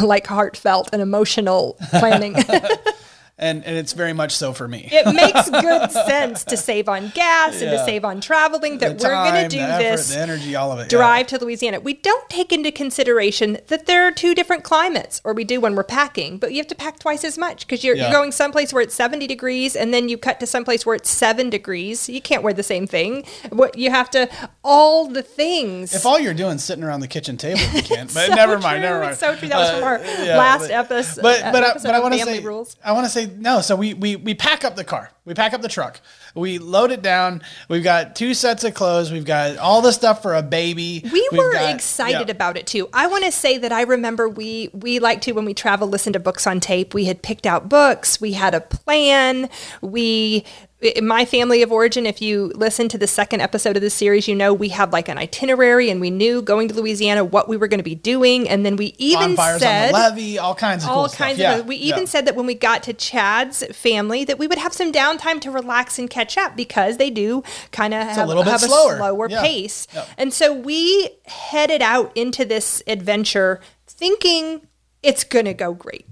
like 0.02 0.28
heartfelt 0.28 0.90
and 0.94 1.02
emotional 1.02 1.78
planning. 1.92 2.36
And 3.36 3.66
and 3.66 3.76
it's 3.76 3.94
very 3.94 4.14
much 4.14 4.32
so 4.36 4.54
for 4.54 4.68
me. 4.68 4.88
it 4.92 5.12
makes 5.14 5.50
good 5.50 5.92
sense 5.92 6.44
to 6.46 6.56
save 6.56 6.88
on 6.88 7.12
gas 7.16 7.62
and 7.64 7.72
to 7.72 7.84
save 7.84 8.06
on 8.06 8.22
traveling 8.22 8.78
that 8.78 9.00
The 9.00 9.04
we're 9.08 9.14
going 9.32 9.50
to 9.50 9.50
do 9.50 9.60
effort, 9.60 9.80
this 9.84 10.16
energy, 10.16 10.56
all 10.56 10.72
of 10.72 10.78
it. 10.80 10.84
yeah. 10.84 10.88
drive 11.00 11.28
to 11.28 11.40
Louisiana. 11.44 11.80
We 11.80 11.96
don't 11.96 12.30
take 12.30 12.52
into 12.54 12.72
consideration 12.72 13.58
that 13.68 13.88
there 13.88 14.06
are 14.08 14.12
two 14.12 14.36
different 14.36 14.64
climates, 14.64 15.20
or 15.24 15.34
we 15.34 15.44
do 15.46 15.60
when 15.60 15.76
we're 15.76 15.84
packing, 15.84 16.38
but 16.38 16.52
you 16.52 16.58
have 16.58 16.68
to 16.68 16.76
pack 16.76 17.00
twice 17.00 17.24
as 17.24 17.38
much 17.40 17.66
because 17.66 17.84
you're, 17.84 17.96
Yeah. 17.96 18.04
you're 18.04 18.12
going 18.12 18.32
someplace 18.32 18.72
where 18.72 18.84
it's 18.84 18.94
70 18.94 19.26
degrees 19.26 19.76
and 19.76 19.92
then 19.92 20.10
you 20.10 20.18
cut 20.20 20.40
to 20.40 20.46
someplace 20.46 20.86
where 20.86 20.96
it's 20.96 21.10
seven 21.10 21.50
degrees. 21.50 22.08
You 22.08 22.22
can't 22.22 22.44
wear 22.44 22.54
the 22.54 22.62
same 22.64 22.86
thing. 22.86 23.26
What 23.50 23.80
you 23.80 23.90
have 23.90 24.12
to, 24.12 24.30
all 24.64 25.08
the 25.08 25.24
things. 25.24 25.96
If 25.96 26.06
all 26.06 26.20
you're 26.20 26.36
doing 26.36 26.58
is 26.58 26.64
sitting 26.64 26.84
around 26.84 27.00
the 27.00 27.08
kitchen 27.08 27.38
table, 27.38 27.62
you 27.74 27.82
can't. 27.94 28.14
But 28.14 28.28
So 28.28 28.36
never 28.36 28.60
mind, 28.60 28.76
true. 28.82 28.90
never 28.90 29.00
mind. 29.00 29.12
It's 29.14 29.20
so 29.20 29.36
true. 29.36 29.48
That 29.50 29.58
was 29.58 29.72
from 29.72 29.84
our 29.84 29.98
Uh, 29.98 30.24
yeah, 30.24 30.38
last 30.38 30.62
but- 30.62 30.72
episode. 30.72 31.22
But 31.24 31.52
but 31.52 31.64
I, 31.64 31.70
episode 31.72 31.88
but 31.88 31.96
I 31.96 32.00
want 32.00 32.14
to 32.14 32.20
say 32.20 32.40
rules. 32.40 32.76
I 32.86 32.92
want 32.92 33.06
to 33.08 33.10
say 33.10 33.23
no. 33.26 33.62
So 33.62 33.76
we 33.76 33.94
we 33.94 34.16
we 34.16 34.34
pack 34.34 34.64
up 34.64 34.76
the 34.76 34.84
car. 34.84 35.12
We 35.26 35.34
pack 35.34 35.54
up 35.54 35.62
the 35.62 35.70
truck. 35.70 36.02
We 36.36 36.58
load 36.60 36.92
it 36.92 37.02
down. 37.02 37.44
We've 37.70 37.84
got 37.84 38.16
two 38.16 38.34
sets 38.34 38.64
of 38.66 38.74
clothes. 38.74 39.12
We've 39.12 39.24
got 39.24 39.58
all 39.58 39.82
the 39.82 39.92
stuff 39.94 40.22
for 40.22 40.36
a 40.36 40.42
baby. 40.42 41.02
We 41.12 41.30
We've 41.32 41.38
were 41.40 41.54
got- 41.54 41.74
excited 41.74 42.28
yeah. 42.28 42.36
about 42.36 42.58
it 42.58 42.68
too. 42.68 42.90
I 42.94 43.08
want 43.08 43.24
to 43.24 43.32
say 43.32 43.58
that 43.58 43.72
I 43.72 43.84
remember 43.84 44.28
we 44.28 44.70
we 44.74 45.00
like 45.00 45.22
to 45.22 45.32
when 45.32 45.46
we 45.46 45.54
travel 45.54 45.88
listen 45.88 46.14
to 46.14 46.20
books 46.20 46.46
on 46.46 46.60
tape. 46.60 46.94
We 46.94 47.06
had 47.06 47.22
picked 47.22 47.46
out 47.46 47.70
books. 47.70 48.20
We 48.20 48.34
had 48.34 48.54
a 48.54 48.62
plan. 48.62 49.50
We 49.82 50.44
in 50.86 51.08
my 51.08 51.26
family 51.26 51.62
of 51.62 51.72
origin, 51.72 52.06
if 52.06 52.22
you 52.22 52.52
listen 52.56 52.88
to 52.90 52.98
the 52.98 53.08
second 53.08 53.42
episode 53.42 53.76
of 53.76 53.82
the 53.82 53.90
series, 53.90 54.28
you 54.28 54.36
know 54.36 54.54
we 54.54 54.70
had 54.70 54.92
like 54.92 55.10
an 55.10 55.18
itinerary 55.18 55.90
and 55.90 56.00
we 56.02 56.10
knew 56.10 56.42
going 56.42 56.68
to 56.68 56.74
Louisiana 56.74 57.24
what 57.24 57.48
we 57.50 57.58
were 57.58 57.68
going 57.68 57.80
to 57.80 57.84
be 57.84 57.96
doing. 57.96 58.48
And 58.50 58.66
then 58.66 58.76
we 58.76 58.94
even 58.98 59.36
Bonfires 59.36 59.62
said 59.62 59.92
levee, 59.94 60.38
all 60.38 60.56
kinds 60.56 60.84
of 60.84 60.90
all 60.90 61.08
cool 61.08 61.16
kinds 61.16 61.40
stuff. 61.40 61.62
of 61.62 61.68
we 61.68 61.76
even 61.78 62.08
said 62.08 62.26
that 62.28 62.36
when 62.36 62.46
we 62.46 62.56
got 62.56 62.84
to 62.84 62.94
Chad's 62.94 63.64
family 63.76 64.24
that 64.26 64.38
we 64.38 64.48
would 64.48 64.58
have 64.58 64.74
some 64.74 64.92
downtime 64.92 65.40
to 65.42 65.52
relax 65.52 65.98
and 65.98 66.10
catch 66.10 66.38
up 66.38 66.56
because 66.56 66.98
they 66.98 67.10
do 67.10 67.44
kind 67.72 67.94
of 67.94 68.02
have, 68.08 68.28
bit 68.28 68.46
have 68.46 68.62
slower. 68.62 68.94
a 68.94 68.98
slower 68.98 69.30
Yeah. 69.30 69.42
pace. 69.42 69.88
Yeah. 69.94 70.06
And 70.18 70.34
so 70.34 70.54
we 70.54 71.10
headed 71.26 71.82
out 71.82 72.12
into 72.16 72.46
this 72.46 72.84
adventure 72.88 73.60
thinking 73.88 74.68
it's 75.02 75.24
going 75.24 75.46
to 75.46 75.54
go 75.54 75.74
great. 75.74 76.06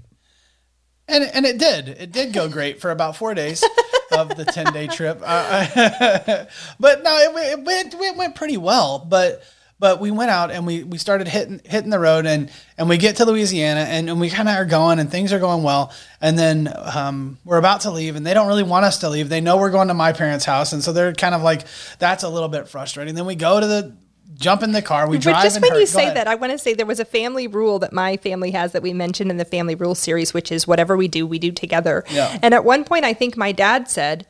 And 1.08 1.24
and 1.24 1.44
it 1.44 1.58
did. 1.58 1.88
It 1.88 2.12
did 2.12 2.32
go 2.32 2.48
great 2.48 2.80
for 2.80 2.90
about 2.90 3.16
four 3.16 3.34
days 3.34 3.62
of 4.12 4.36
the 4.36 4.44
ten 4.44 4.72
day 4.72 4.86
trip. 4.86 5.20
Uh, 5.24 5.66
but 6.80 7.02
no, 7.02 7.16
it, 7.18 7.34
went- 7.34 7.48
it 7.58 7.64
went 7.64 7.94
it 7.94 8.16
went 8.16 8.34
pretty 8.34 8.56
well. 8.56 8.98
But 8.98 9.42
but 9.78 10.00
we 10.00 10.12
went 10.12 10.30
out 10.30 10.50
and 10.52 10.64
we 10.66 10.84
we 10.84 10.96
started 10.96 11.26
hitting 11.26 11.60
hitting 11.64 11.90
the 11.90 11.98
road 11.98 12.24
and 12.24 12.50
and 12.78 12.88
we 12.88 12.98
get 12.98 13.16
to 13.16 13.24
Louisiana 13.24 13.80
and, 13.80 14.08
and 14.08 14.20
we 14.20 14.30
kind 14.30 14.48
of 14.48 14.54
are 14.54 14.64
going 14.64 14.98
and 15.00 15.10
things 15.10 15.32
are 15.32 15.40
going 15.40 15.64
well. 15.64 15.92
And 16.20 16.38
then 16.38 16.72
um, 16.94 17.38
we're 17.44 17.58
about 17.58 17.80
to 17.80 17.90
leave 17.90 18.14
and 18.14 18.24
they 18.24 18.32
don't 18.32 18.46
really 18.46 18.62
want 18.62 18.84
us 18.84 18.98
to 18.98 19.08
leave. 19.08 19.28
They 19.28 19.40
know 19.40 19.56
we're 19.56 19.70
going 19.72 19.88
to 19.88 19.94
my 19.94 20.12
parents' 20.12 20.44
house 20.44 20.72
and 20.72 20.84
so 20.84 20.92
they're 20.92 21.12
kind 21.12 21.34
of 21.34 21.42
like 21.42 21.62
that's 21.98 22.22
a 22.22 22.28
little 22.28 22.48
bit 22.48 22.68
frustrating. 22.68 23.14
Then 23.16 23.26
we 23.26 23.34
go 23.34 23.58
to 23.58 23.66
the 23.66 23.96
jump 24.34 24.62
in 24.62 24.72
the 24.72 24.82
car. 24.82 25.08
We 25.08 25.18
drive. 25.18 25.36
But 25.36 25.42
just 25.42 25.60
when 25.60 25.72
hurt- 25.72 25.80
you 25.80 25.86
say 25.86 26.04
ahead. 26.04 26.16
that, 26.16 26.28
I 26.28 26.34
want 26.34 26.52
to 26.52 26.58
say 26.58 26.74
there 26.74 26.86
was 26.86 27.00
a 27.00 27.04
family 27.04 27.46
rule 27.46 27.78
that 27.80 27.92
my 27.92 28.16
family 28.16 28.50
has 28.52 28.72
that 28.72 28.82
we 28.82 28.92
mentioned 28.92 29.30
in 29.30 29.36
the 29.36 29.44
family 29.44 29.74
rule 29.74 29.94
series, 29.94 30.32
which 30.34 30.50
is 30.52 30.66
whatever 30.66 30.96
we 30.96 31.08
do, 31.08 31.26
we 31.26 31.38
do 31.38 31.52
together. 31.52 32.04
Yeah. 32.10 32.38
And 32.42 32.54
at 32.54 32.64
one 32.64 32.84
point, 32.84 33.04
I 33.04 33.12
think 33.14 33.36
my 33.36 33.52
dad 33.52 33.88
said, 33.88 34.26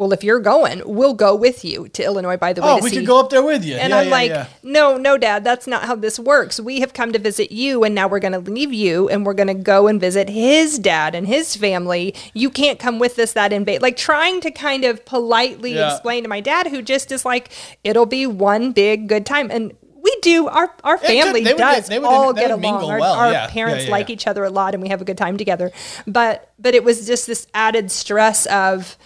"Well, 0.00 0.12
if 0.14 0.24
you're 0.24 0.40
going, 0.40 0.82
we'll 0.86 1.14
go 1.14 1.34
with 1.36 1.64
you 1.64 1.88
to 1.90 2.02
Illinois." 2.02 2.38
By 2.38 2.52
the 2.54 2.62
way, 2.62 2.68
oh, 2.70 2.78
we 2.82 2.88
see. 2.90 2.96
could 2.96 3.06
go 3.06 3.20
up 3.20 3.28
there 3.30 3.42
with 3.42 3.64
you. 3.64 3.76
And 3.76 3.90
Yeah, 3.90 3.98
I'm 3.98 4.06
yeah, 4.06 4.10
like, 4.10 4.30
yeah. 4.30 4.46
no, 4.62 4.96
no, 4.96 5.18
Dad, 5.18 5.44
that's 5.44 5.66
not 5.66 5.82
how 5.84 5.94
this 5.94 6.18
works. 6.18 6.58
We 6.58 6.80
have 6.80 6.94
come 6.94 7.12
to 7.12 7.18
visit 7.18 7.52
you, 7.52 7.84
and 7.84 7.94
now 7.94 8.08
we're 8.08 8.18
going 8.18 8.32
to 8.32 8.38
leave 8.50 8.72
you, 8.72 9.08
and 9.10 9.26
we're 9.26 9.34
going 9.34 9.48
to 9.48 9.54
go 9.74 9.86
and 9.88 10.00
visit 10.00 10.28
his 10.30 10.78
dad 10.78 11.14
and 11.14 11.26
his 11.26 11.54
family. 11.54 12.14
You 12.32 12.48
can't 12.48 12.78
come 12.78 12.98
with 12.98 13.18
us 13.18 13.34
that 13.34 13.52
invade. 13.52 13.82
Like 13.82 13.96
trying 13.98 14.40
to 14.40 14.50
kind 14.50 14.84
of 14.84 15.04
politely 15.04 15.74
Yeah. 15.74 15.92
explain 15.92 16.22
to 16.22 16.28
my 16.30 16.40
dad, 16.40 16.68
who 16.68 16.80
just 16.82 17.12
is 17.12 17.24
like, 17.26 17.50
it'll 17.84 18.06
be 18.06 18.26
one 18.26 18.72
big 18.72 19.06
good 19.06 19.26
time. 19.26 19.50
And 19.50 19.74
we 20.02 20.16
do. 20.22 20.48
Our 20.48 20.72
our 20.82 20.96
family 20.96 21.44
would- 21.44 21.58
does 21.58 21.88
they 21.88 21.98
would- 21.98 22.06
all 22.06 22.32
get 22.32 22.50
along. 22.50 22.90
Our, 22.90 22.98
well, 23.00 23.12
our 23.12 23.32
yeah. 23.32 23.46
parents 23.48 23.82
Yeah, 23.82 23.88
yeah, 23.88 23.92
like 23.92 24.08
yeah. 24.08 24.14
each 24.14 24.26
other 24.26 24.44
a 24.44 24.48
lot, 24.50 24.72
and 24.72 24.82
we 24.82 24.88
have 24.88 25.02
a 25.02 25.04
good 25.04 25.18
time 25.18 25.36
together. 25.36 25.70
But 26.06 26.48
but 26.58 26.74
it 26.74 26.84
was 26.84 27.06
just 27.06 27.26
this 27.26 27.46
added 27.52 27.90
stress 27.90 28.46
of 28.46 28.96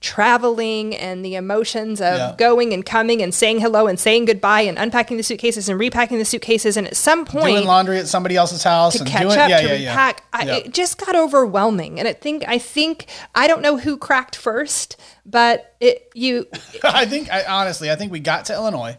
traveling 0.00 0.94
and 0.94 1.24
the 1.24 1.34
emotions 1.34 2.00
of 2.00 2.16
Yeah. 2.16 2.34
going 2.38 2.72
and 2.72 2.86
coming 2.86 3.20
and 3.20 3.34
saying 3.34 3.60
hello 3.60 3.88
and 3.88 3.98
saying 3.98 4.26
goodbye 4.26 4.60
and 4.60 4.78
unpacking 4.78 5.16
the 5.16 5.22
suitcases 5.24 5.68
and 5.68 5.78
repacking 5.78 6.18
the 6.18 6.24
suitcases 6.24 6.76
and 6.76 6.86
at 6.86 6.96
some 6.96 7.24
point 7.24 7.46
doing 7.56 7.66
laundry 7.66 7.98
at 7.98 8.06
somebody 8.06 8.36
else's 8.36 8.62
house 8.62 8.94
to 8.94 9.00
and 9.00 9.08
catch 9.08 9.22
doing 9.22 9.38
up 9.38 9.48
yeah, 9.50 9.60
to 9.60 9.66
yeah, 9.68 9.74
yeah. 9.74 9.90
repack 9.90 10.22
I, 10.32 10.44
Yeah. 10.44 10.54
it 10.56 10.72
just 10.72 10.98
got 11.04 11.16
overwhelming 11.16 11.98
and 11.98 12.06
i 12.06 12.12
think 12.12 12.44
i 12.46 12.58
think 12.58 13.06
i 13.34 13.48
don't 13.48 13.60
know 13.60 13.76
who 13.76 13.96
cracked 13.96 14.36
first 14.36 14.96
but 15.26 15.74
it 15.80 16.08
you 16.14 16.46
I 16.84 17.04
think 17.04 17.30
I 17.32 17.44
honestly 17.44 17.90
I 17.90 17.96
think 17.96 18.12
we 18.12 18.20
got 18.20 18.44
to 18.46 18.54
Illinois 18.54 18.96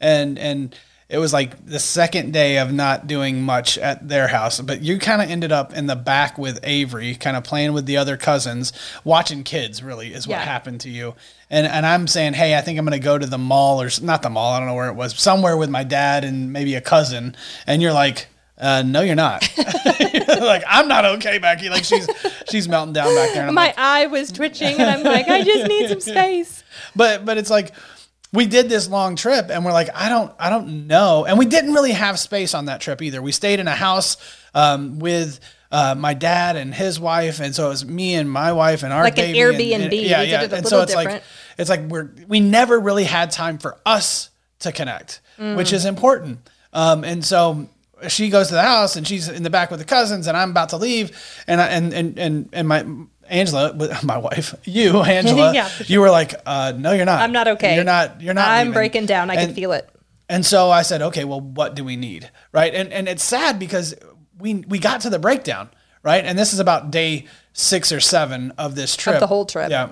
and 0.00 0.38
and 0.38 0.76
it 1.12 1.18
was 1.18 1.32
like 1.32 1.66
the 1.66 1.78
second 1.78 2.32
day 2.32 2.56
of 2.58 2.72
not 2.72 3.06
doing 3.06 3.42
much 3.42 3.76
at 3.76 4.08
their 4.08 4.28
house, 4.28 4.60
but 4.60 4.80
you 4.80 4.98
kind 4.98 5.20
of 5.20 5.28
ended 5.30 5.52
up 5.52 5.74
in 5.74 5.86
the 5.86 5.94
back 5.94 6.38
with 6.38 6.58
Avery, 6.62 7.14
kind 7.14 7.36
of 7.36 7.44
playing 7.44 7.74
with 7.74 7.84
the 7.86 7.98
other 7.98 8.16
cousins, 8.16 8.72
watching 9.04 9.44
kids. 9.44 9.82
Really, 9.82 10.14
is 10.14 10.26
what 10.26 10.38
Yeah. 10.38 10.44
happened 10.44 10.80
to 10.80 10.90
you. 10.90 11.14
And 11.50 11.66
and 11.66 11.84
I'm 11.84 12.06
saying, 12.06 12.32
hey, 12.32 12.56
I 12.56 12.62
think 12.62 12.78
I'm 12.78 12.86
going 12.86 12.98
to 12.98 13.04
go 13.04 13.18
to 13.18 13.26
the 13.26 13.38
mall 13.38 13.82
or 13.82 13.90
not 14.00 14.22
the 14.22 14.30
mall. 14.30 14.54
I 14.54 14.58
don't 14.58 14.68
know 14.68 14.74
where 14.74 14.88
it 14.88 14.94
was, 14.94 15.14
somewhere 15.14 15.56
with 15.56 15.68
my 15.68 15.84
dad 15.84 16.24
and 16.24 16.50
maybe 16.52 16.74
a 16.76 16.80
cousin. 16.80 17.36
And 17.66 17.82
you're 17.82 17.92
like, 17.92 18.28
uh, 18.56 18.82
no, 18.86 19.02
you're 19.02 19.14
not. 19.14 19.46
like 20.40 20.64
I'm 20.66 20.88
not 20.88 21.04
okay, 21.04 21.38
Becky. 21.38 21.68
Like 21.68 21.84
she's 21.84 22.08
she's 22.50 22.68
melting 22.68 22.94
down 22.94 23.14
back 23.14 23.34
there. 23.34 23.46
And 23.46 23.54
my 23.54 23.66
like, 23.66 23.78
eye 23.78 24.06
was 24.06 24.32
twitching 24.32 24.78
and 24.78 24.90
i'm 24.90 25.02
like 25.02 25.28
i 25.28 25.42
just 25.42 25.66
need 25.68 25.88
some 25.88 26.00
space 26.14 26.62
but 26.94 27.24
but 27.24 27.38
it's 27.38 27.50
like 27.50 27.72
we 28.32 28.46
did 28.46 28.68
this 28.68 28.88
long 28.88 29.14
trip 29.16 29.46
and 29.50 29.64
we're 29.64 29.72
like 29.72 29.90
i 29.94 30.08
don't 30.08 30.32
i 30.38 30.48
don't 30.50 30.86
know. 30.86 31.24
And 31.26 31.38
we 31.38 31.44
didn't 31.46 31.74
really 31.74 31.92
have 31.92 32.18
space 32.18 32.54
on 32.54 32.66
that 32.66 32.80
trip 32.80 33.02
either. 33.02 33.20
We 33.20 33.32
stayed 33.32 33.60
in 33.60 33.68
a 33.68 33.74
house 33.74 34.16
um, 34.54 34.98
with 34.98 35.38
uh, 35.70 35.94
my 35.98 36.12
dad 36.14 36.56
and 36.56 36.74
his 36.74 37.00
wife. 37.00 37.40
And 37.40 37.54
so 37.54 37.66
it 37.66 37.70
was 37.70 37.84
me 37.84 38.14
and 38.14 38.30
my 38.30 38.52
wife 38.52 38.82
and 38.82 38.92
our 38.92 39.02
Like 39.04 39.18
an 39.18 39.32
baby 39.32 39.72
and- 39.74 39.84
Airbnb. 39.84 39.84
and- 39.84 39.90
We 39.92 39.98
yeah 40.08 40.22
yeah. 40.22 40.42
and 40.50 40.66
so 40.66 40.80
it's 40.82 40.94
like 40.94 41.22
it's 41.58 41.70
like 41.70 41.80
we're 41.88 42.10
we 42.28 42.40
never 42.40 42.78
really 42.78 43.04
had 43.04 43.30
time 43.30 43.58
for 43.58 43.78
us 43.86 44.30
to 44.60 44.72
connect 44.72 45.20
Mm. 45.38 45.56
which 45.56 45.72
is 45.72 45.86
important. 45.86 46.38
Um, 46.74 47.04
and 47.04 47.24
so 47.24 47.68
she 48.08 48.28
goes 48.28 48.48
to 48.48 48.54
the 48.54 48.62
house 48.62 48.96
and 48.96 49.06
she's 49.08 49.28
in 49.28 49.42
the 49.42 49.50
back 49.50 49.70
with 49.70 49.78
the 49.80 49.86
cousins 49.86 50.26
and 50.26 50.36
I'm 50.36 50.50
about 50.50 50.68
to 50.70 50.76
leave. 50.76 51.16
And 51.46 51.60
I, 51.60 51.66
and 51.68 51.92
and 51.94 52.18
and 52.18 52.48
and 52.52 52.68
my 52.68 52.84
Angela, 53.32 53.74
my 54.04 54.18
wife, 54.18 54.54
you, 54.64 55.00
Angela, 55.18 55.52
Yeah, 55.54 55.68
you 55.86 56.00
were 56.00 56.10
like, 56.10 56.34
uh, 56.46 56.72
"No, 56.76 56.92
you're 56.92 57.06
not. 57.06 57.22
i'm 57.22 57.32
not 57.32 57.48
okay 57.48 57.74
You're 57.74 57.84
not. 57.84 58.20
You're 58.20 58.34
not. 58.34 58.46
i'm 58.48 58.66
leaving." 58.68 58.72
breaking 58.74 59.06
down 59.06 59.30
i 59.30 59.36
can 59.36 59.54
feel 59.54 59.72
it 59.72 59.88
And 60.28 60.46
so 60.46 60.70
I 60.70 60.82
said, 60.82 61.02
"Okay, 61.02 61.24
well, 61.24 61.40
what 61.40 61.74
do 61.74 61.82
we 61.84 61.96
need?" 61.96 62.30
Right? 62.52 62.72
And 62.74 62.92
and 62.92 63.08
it's 63.08 63.24
sad 63.24 63.58
because 63.58 63.94
we 64.38 64.54
we 64.68 64.78
got 64.78 65.00
to 65.02 65.10
the 65.10 65.18
breakdown, 65.18 65.68
right? 66.02 66.24
And 66.24 66.38
this 66.38 66.52
is 66.52 66.60
about 66.60 66.90
day 66.90 67.26
six 67.52 67.92
or 67.92 68.00
seven 68.00 68.50
of 68.56 68.74
this 68.74 68.96
trip, 68.96 69.20
the 69.20 69.26
whole 69.26 69.44
trip. 69.46 69.70
Yeah. 69.70 69.90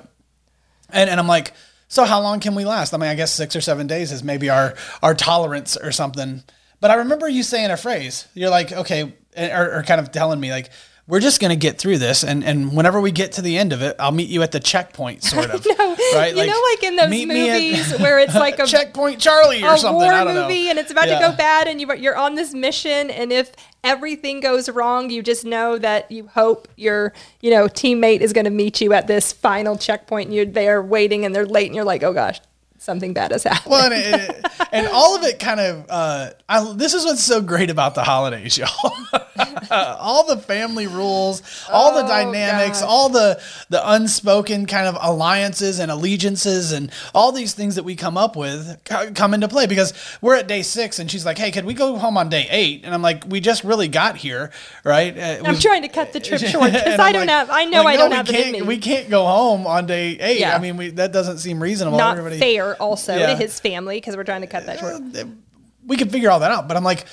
And 0.88 1.10
and 1.10 1.20
I'm 1.20 1.28
like, 1.28 1.52
so 1.88 2.04
how 2.04 2.20
long 2.22 2.40
can 2.40 2.54
we 2.54 2.64
last? 2.64 2.94
I 2.94 2.96
mean, 2.98 3.10
I 3.10 3.14
guess 3.16 3.32
six 3.32 3.54
or 3.54 3.60
seven 3.60 3.86
days 3.86 4.12
is 4.12 4.22
maybe 4.22 4.48
our 4.50 4.74
our 5.02 5.14
tolerance 5.14 5.76
or 5.76 5.92
something. 5.92 6.42
But 6.80 6.90
I 6.90 6.94
remember 7.04 7.28
you 7.28 7.42
saying 7.42 7.70
a 7.70 7.76
phrase. 7.76 8.26
You're 8.34 8.50
like, 8.50 8.72
okay, 8.72 9.12
or, 9.36 9.78
or 9.78 9.82
kind 9.82 10.00
of 10.00 10.10
telling 10.10 10.40
me 10.40 10.50
like. 10.52 10.70
We're 11.10 11.20
just 11.20 11.40
going 11.40 11.50
to 11.50 11.56
get 11.56 11.76
through 11.78 11.98
this, 11.98 12.22
and, 12.24 12.42
and 12.44 12.74
whenever 12.74 13.00
we 13.00 13.10
get 13.10 13.32
to 13.32 13.42
the 13.42 13.58
end 13.58 13.72
of 13.72 13.82
it, 13.82 13.96
I'll 13.98 14.12
meet 14.12 14.30
you 14.30 14.42
at 14.42 14.52
the 14.52 14.60
checkpoint, 14.60 15.22
sort 15.24 15.50
of. 15.50 15.66
No, 15.66 15.96
right? 16.14 16.34
you 16.34 16.46
know, 16.46 16.62
like 16.70 16.82
in 16.84 16.96
those 16.96 17.10
me 17.10 17.22
at- 17.22 17.28
movies 17.28 17.92
where 18.00 18.18
it's 18.20 18.34
like 18.34 18.58
a 18.60 18.66
checkpoint 18.66 19.20
Charlie 19.20 19.62
or 19.62 19.74
a 19.74 19.78
something. 19.78 19.96
war 20.00 20.12
I 20.12 20.24
don't 20.24 20.34
movie 20.34 20.64
know. 20.64 20.70
and 20.70 20.78
it's 20.78 20.90
about 20.90 21.08
Yeah. 21.08 21.18
to 21.18 21.28
go 21.30 21.36
bad 21.36 21.66
and 21.68 21.80
you, 21.80 21.92
you're 21.96 22.16
on 22.16 22.36
this 22.36 22.54
mission 22.54 23.10
and 23.10 23.32
if 23.32 23.52
everything 23.82 24.40
goes 24.40 24.68
wrong 24.68 25.08
you 25.10 25.22
just 25.22 25.44
know 25.44 25.78
that 25.78 26.10
you 26.10 26.26
hope 26.26 26.68
your 26.76 27.12
you 27.40 27.50
know 27.50 27.66
teammate 27.66 28.20
is 28.20 28.32
going 28.32 28.44
to 28.44 28.50
meet 28.50 28.80
you 28.80 28.92
at 28.92 29.06
this 29.06 29.32
final 29.32 29.76
checkpoint 29.76 30.26
and 30.28 30.36
you're 30.36 30.44
there 30.44 30.82
waiting 30.82 31.24
and 31.24 31.34
they're 31.34 31.46
late 31.46 31.66
and 31.66 31.74
you're 31.74 31.84
like 31.84 32.02
oh 32.02 32.12
gosh 32.12 32.40
something 32.80 33.12
bad 33.12 33.30
has 33.30 33.44
happened 33.44 33.70
Well, 33.70 33.92
and, 33.92 33.94
it, 34.30 34.46
and 34.72 34.86
all 34.88 35.14
of 35.16 35.22
it 35.22 35.38
kind 35.38 35.60
of, 35.60 35.84
uh, 35.88 36.30
I, 36.48 36.72
this 36.72 36.94
is 36.94 37.04
what's 37.04 37.22
so 37.22 37.40
great 37.42 37.68
about 37.70 37.94
the 37.94 38.02
holidays, 38.02 38.56
y'all. 38.58 38.68
all 39.70 40.26
the 40.26 40.36
family 40.38 40.86
rules, 40.86 41.42
all 41.70 41.94
the 41.94 42.04
Oh, 42.04 42.08
dynamics, 42.08 42.80
gosh. 42.80 42.88
all 42.88 43.08
the 43.10 43.40
the 43.68 43.92
unspoken 43.92 44.64
kind 44.66 44.86
of 44.86 44.96
alliances 45.00 45.78
and 45.78 45.90
allegiances, 45.90 46.72
and 46.72 46.90
all 47.14 47.30
these 47.32 47.52
things 47.52 47.74
that 47.74 47.82
we 47.84 47.94
come 47.94 48.16
up 48.16 48.36
with 48.36 48.78
come 49.14 49.34
into 49.34 49.48
play 49.48 49.66
because 49.66 49.92
we're 50.20 50.34
at 50.36 50.48
day 50.48 50.62
six, 50.62 50.98
and 50.98 51.10
she's 51.10 51.24
like, 51.26 51.36
"Hey, 51.38 51.50
could 51.50 51.64
we 51.66 51.74
go 51.74 51.98
home 51.98 52.16
on 52.16 52.28
day 52.30 52.46
eight? 52.50 52.82
And 52.84 52.94
I'm 52.94 53.02
like, 53.02 53.24
"We 53.28 53.40
just 53.40 53.62
really 53.64 53.88
got 53.88 54.16
here, 54.16 54.50
right?" 54.84 55.16
Uh, 55.16 55.42
i'm 55.44 55.58
trying 55.58 55.82
to 55.82 55.88
cut 55.88 56.12
the 56.12 56.20
trip 56.26 56.40
short 56.40 56.72
because 56.72 56.98
i 56.98 57.12
don't 57.12 57.26
like- 57.26 57.28
have 57.30 57.50
i 57.50 57.64
know 57.64 57.82
like, 57.82 57.94
i 57.94 57.96
don't 57.96 58.10
no, 58.10 58.16
have 58.16 58.28
we 58.28 58.34
can't, 58.34 58.66
We 58.66 58.78
can't 58.78 59.10
go 59.10 59.24
home 59.26 59.66
on 59.66 59.86
day 59.86 60.18
eight. 60.18 60.40
Yeah. 60.40 60.56
I 60.56 60.58
mean, 60.58 60.76
we, 60.76 60.90
that 60.90 61.12
doesn't 61.12 61.38
seem 61.38 61.62
reasonable. 61.62 61.98
not 61.98 62.16
Everybody, 62.16 62.38
fair 62.40 62.69
also 62.76 63.16
Yeah. 63.16 63.26
to 63.28 63.36
his 63.36 63.58
family 63.60 63.96
because 63.96 64.16
we're 64.16 64.24
trying 64.24 64.42
to 64.42 64.46
cut 64.46 64.66
that 64.66 64.78
short 64.78 65.02
we 65.86 65.96
can 65.96 66.08
figure 66.08 66.30
all 66.30 66.40
that 66.40 66.50
out. 66.50 66.68
But 66.68 66.76
I'm 66.76 66.84
like, 66.84 67.04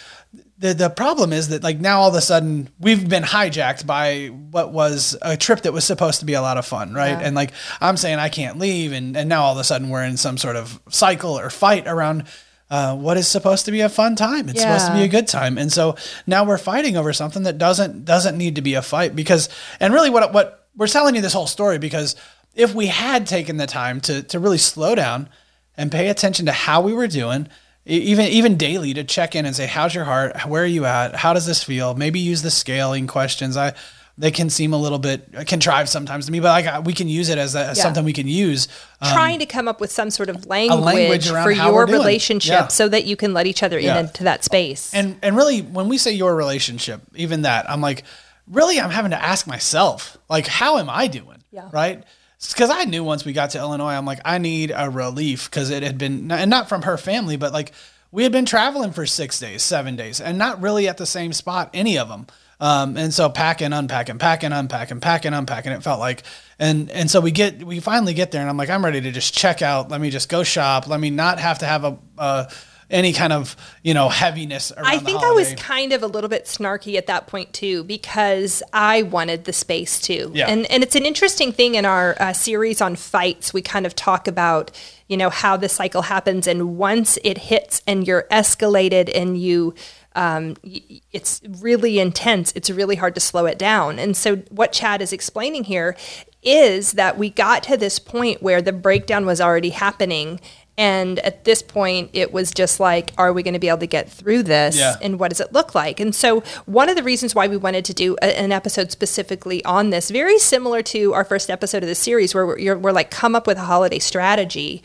the 0.59 0.73
the 0.73 0.89
problem 0.89 1.33
is 1.33 1.49
that 1.49 1.63
like 1.63 1.79
now 1.79 2.01
all 2.01 2.09
of 2.09 2.15
a 2.15 2.21
sudden 2.21 2.69
we've 2.79 3.07
been 3.07 3.23
hijacked 3.23 3.85
by 3.85 4.27
what 4.27 4.71
was 4.71 5.15
a 5.21 5.37
trip 5.37 5.61
that 5.61 5.73
was 5.73 5.85
supposed 5.85 6.19
to 6.19 6.25
be 6.25 6.33
a 6.33 6.41
lot 6.41 6.57
of 6.57 6.65
fun, 6.65 6.93
right? 6.93 7.11
Yeah. 7.11 7.21
And 7.21 7.35
like 7.35 7.51
I'm 7.79 7.97
saying 7.97 8.19
I 8.19 8.29
can't 8.29 8.59
leave, 8.59 8.91
and 8.91 9.15
and 9.15 9.29
now 9.29 9.43
all 9.43 9.53
of 9.53 9.59
a 9.59 9.63
sudden 9.63 9.89
we're 9.89 10.03
in 10.03 10.17
some 10.17 10.37
sort 10.37 10.55
of 10.55 10.79
cycle 10.89 11.37
or 11.37 11.49
fight 11.49 11.87
around. 11.87 12.25
Uh, 12.69 12.93
what 12.97 13.15
is 13.15 13.29
supposed 13.29 13.63
to 13.63 13.71
be 13.71 13.79
a 13.79 13.87
fun 13.87 14.17
time? 14.17 14.49
It's 14.49 14.59
supposed 14.59 14.87
to 14.87 14.93
be 14.93 15.03
a 15.03 15.07
good 15.07 15.25
time, 15.25 15.57
and 15.57 15.71
so 15.71 15.95
now 16.25 16.43
we're 16.43 16.57
fighting 16.57 16.97
over 16.97 17.13
something 17.13 17.43
that 17.43 17.57
doesn't 17.57 18.03
doesn't 18.03 18.37
need 18.37 18.55
to 18.55 18.61
be 18.61 18.73
a 18.73 18.81
fight 18.81 19.15
because. 19.15 19.47
And 19.79 19.93
really, 19.93 20.09
what 20.09 20.33
what 20.33 20.67
we're 20.75 20.87
telling 20.87 21.15
you 21.15 21.21
this 21.21 21.31
whole 21.31 21.47
story 21.47 21.77
because 21.77 22.17
if 22.55 22.75
we 22.75 22.87
had 22.87 23.25
taken 23.25 23.55
the 23.55 23.67
time 23.67 24.01
to 24.01 24.21
to 24.23 24.39
really 24.39 24.57
slow 24.57 24.95
down 24.95 25.29
and 25.77 25.91
pay 25.91 26.09
attention 26.09 26.45
to 26.47 26.51
how 26.51 26.81
we 26.81 26.93
were 26.93 27.07
doing 27.07 27.47
even 27.85 28.25
even 28.25 28.57
daily 28.57 28.93
to 28.93 29.03
check 29.03 29.35
in 29.35 29.45
and 29.45 29.55
say 29.55 29.65
how's 29.65 29.95
your 29.95 30.03
heart 30.03 30.35
where 30.45 30.63
are 30.63 30.65
you 30.65 30.85
at 30.85 31.15
how 31.15 31.33
does 31.33 31.45
this 31.45 31.63
feel 31.63 31.93
maybe 31.95 32.19
use 32.19 32.41
the 32.41 32.51
scaling 32.51 33.07
questions 33.07 33.55
i 33.55 33.73
they 34.19 34.31
can 34.31 34.49
seem 34.49 34.73
a 34.73 34.77
little 34.77 34.97
bit 34.97 35.29
uh, 35.37 35.43
contrived 35.47 35.87
sometimes 35.87 36.25
to 36.25 36.31
me 36.31 36.39
but 36.39 36.65
like 36.65 36.85
we 36.85 36.91
can 36.91 37.07
use 37.07 37.29
it 37.29 37.37
as, 37.37 37.53
a, 37.55 37.67
as 37.67 37.77
Yeah. 37.77 37.83
something 37.83 38.03
we 38.03 38.13
can 38.13 38.27
use 38.27 38.67
um, 38.99 39.13
trying 39.13 39.39
to 39.39 39.45
come 39.45 39.67
up 39.67 39.79
with 39.79 39.91
some 39.91 40.09
sort 40.09 40.27
of 40.29 40.45
language, 40.47 40.81
language 40.83 41.27
for 41.29 41.51
your 41.51 41.85
relationship 41.85 42.51
Yeah. 42.51 42.67
so 42.67 42.89
that 42.89 43.05
you 43.05 43.15
can 43.15 43.33
let 43.33 43.45
each 43.47 43.61
other 43.63 43.79
Yeah. 43.79 43.99
in 43.99 44.07
into 44.07 44.23
that 44.25 44.43
space 44.43 44.93
and 44.93 45.17
and 45.21 45.37
really 45.37 45.61
when 45.61 45.87
we 45.87 45.97
say 45.97 46.11
your 46.11 46.35
relationship 46.35 47.01
even 47.15 47.43
that 47.43 47.69
i'm 47.69 47.79
like 47.79 48.03
really 48.51 48.81
i'm 48.81 48.89
having 48.89 49.11
to 49.11 49.21
ask 49.23 49.45
myself 49.47 50.17
like 50.29 50.47
how 50.47 50.77
am 50.79 50.89
i 50.89 51.07
doing 51.07 51.41
Yeah. 51.51 51.69
right 51.71 52.03
because 52.39 52.69
I 52.69 52.83
knew 52.83 53.03
once 53.03 53.25
we 53.25 53.33
got 53.33 53.51
to 53.51 53.59
Illinois, 53.59 53.93
I'm 53.93 54.05
like, 54.05 54.19
I 54.23 54.37
need 54.37 54.71
a 54.75 54.89
relief 54.89 55.49
because 55.49 55.69
it 55.69 55.83
had 55.83 55.97
been, 55.97 56.31
and 56.31 56.49
not 56.49 56.69
from 56.69 56.83
her 56.83 56.97
family, 56.97 57.35
but 57.35 57.53
like 57.53 57.71
we 58.11 58.23
had 58.23 58.31
been 58.31 58.45
traveling 58.45 58.91
for 58.91 59.05
six 59.05 59.39
days, 59.39 59.63
seven 59.63 59.95
days, 59.95 60.21
and 60.21 60.37
not 60.37 60.61
really 60.61 60.87
at 60.87 60.97
the 60.97 61.05
same 61.05 61.33
spot, 61.33 61.69
any 61.73 61.97
of 61.97 62.09
them. 62.09 62.27
Um, 62.59 62.97
and 62.97 63.13
so 63.13 63.29
packing, 63.29 63.71
unpacking, 63.73 64.17
packing, 64.17 64.51
unpacking, 64.51 64.99
packing, 64.99 65.33
unpacking. 65.33 65.71
It 65.71 65.83
felt 65.83 65.99
like, 65.99 66.23
and 66.57 66.89
and 66.89 67.09
so 67.09 67.21
we 67.21 67.31
get, 67.31 67.63
we 67.63 67.79
finally 67.79 68.15
get 68.15 68.31
there, 68.31 68.41
and 68.41 68.49
I'm 68.49 68.57
like, 68.57 68.69
I'm 68.69 68.83
ready 68.83 69.01
to 69.01 69.11
just 69.11 69.33
check 69.33 69.61
out. 69.61 69.89
Let 69.89 70.01
me 70.01 70.09
just 70.09 70.27
go 70.27 70.43
shop. 70.43 70.87
Let 70.87 70.99
me 70.99 71.09
not 71.09 71.39
have 71.39 71.59
to 71.59 71.65
have 71.65 71.83
a. 71.83 71.97
a 72.17 72.51
any 72.89 73.11
kind 73.11 73.33
of 73.33 73.55
you 73.83 73.93
know 73.93 74.09
heaviness 74.09 74.71
around 74.71 74.85
I 74.85 74.97
think 74.97 75.21
I 75.21 75.31
was 75.31 75.53
kind 75.55 75.91
of 75.91 76.03
a 76.03 76.07
little 76.07 76.29
bit 76.29 76.45
snarky 76.45 76.95
at 76.95 77.07
that 77.07 77.27
point 77.27 77.53
too 77.53 77.83
because 77.83 78.63
I 78.71 79.01
wanted 79.01 79.43
the 79.43 79.53
space 79.53 79.99
too. 79.99 80.31
Yeah. 80.33 80.47
And 80.47 80.65
and 80.71 80.83
it's 80.83 80.95
an 80.95 81.05
interesting 81.05 81.51
thing 81.51 81.75
in 81.75 81.85
our 81.85 82.15
uh, 82.19 82.33
series 82.33 82.81
on 82.81 82.95
fights. 82.95 83.53
We 83.53 83.61
kind 83.61 83.85
of 83.85 83.95
talk 83.95 84.27
about 84.27 84.71
you 85.07 85.17
know 85.17 85.29
how 85.29 85.57
the 85.57 85.69
cycle 85.69 86.03
happens, 86.03 86.47
and 86.47 86.77
once 86.77 87.17
it 87.23 87.37
hits 87.37 87.81
and 87.87 88.07
you're 88.07 88.25
escalated 88.31 89.11
and 89.13 89.39
you. 89.39 89.75
Um, 90.15 90.55
it's 90.63 91.41
really 91.59 91.99
intense. 91.99 92.51
It's 92.55 92.71
really 92.71 92.95
hard 92.95 93.13
to 93.13 93.21
slow 93.21 93.45
it 93.45 93.59
down. 93.59 93.99
And 93.99 94.17
so, 94.17 94.37
what 94.49 94.71
Chad 94.71 94.99
is 94.99 95.13
explaining 95.13 95.65
here 95.65 95.95
is 96.41 96.93
that 96.93 97.19
we 97.19 97.29
got 97.29 97.61
to 97.63 97.77
this 97.77 97.99
point 97.99 98.41
where 98.41 98.59
the 98.59 98.73
breakdown 98.73 99.27
was 99.27 99.39
already 99.39 99.69
happening. 99.69 100.39
And 100.77 101.17
at 101.19 101.43
this 101.43 101.63
point, 101.63 102.11
it 102.13 102.31
was 102.31 102.51
just 102.51 102.79
like, 102.79 103.11
are 103.17 103.33
we 103.33 103.41
going 103.41 103.55
to 103.55 103.59
be 103.59 103.67
able 103.67 103.79
to 103.79 103.87
get 103.87 104.09
through 104.09 104.43
this? 104.43 104.77
Yeah. 104.77 104.95
And 105.01 105.19
what 105.19 105.29
does 105.29 105.39
it 105.39 105.51
look 105.51 105.73
like? 105.73 105.99
And 105.99 106.13
so, 106.13 106.41
one 106.65 106.87
of 106.87 106.95
the 106.95 107.01
reasons 107.01 107.33
why 107.33 107.47
we 107.47 107.57
wanted 107.57 107.83
to 107.85 107.95
do 107.95 108.15
a, 108.21 108.39
an 108.39 108.51
episode 108.51 108.91
specifically 108.91 109.65
on 109.65 109.89
this, 109.89 110.11
very 110.11 110.37
similar 110.37 110.83
to 110.83 111.13
our 111.15 111.23
first 111.23 111.49
episode 111.49 111.81
of 111.81 111.89
the 111.89 111.95
series, 111.95 112.35
where 112.35 112.45
we're, 112.45 112.59
you're, 112.59 112.77
we're 112.77 112.91
like, 112.91 113.09
come 113.09 113.35
up 113.35 113.47
with 113.47 113.57
a 113.57 113.61
holiday 113.61 113.97
strategy. 113.97 114.83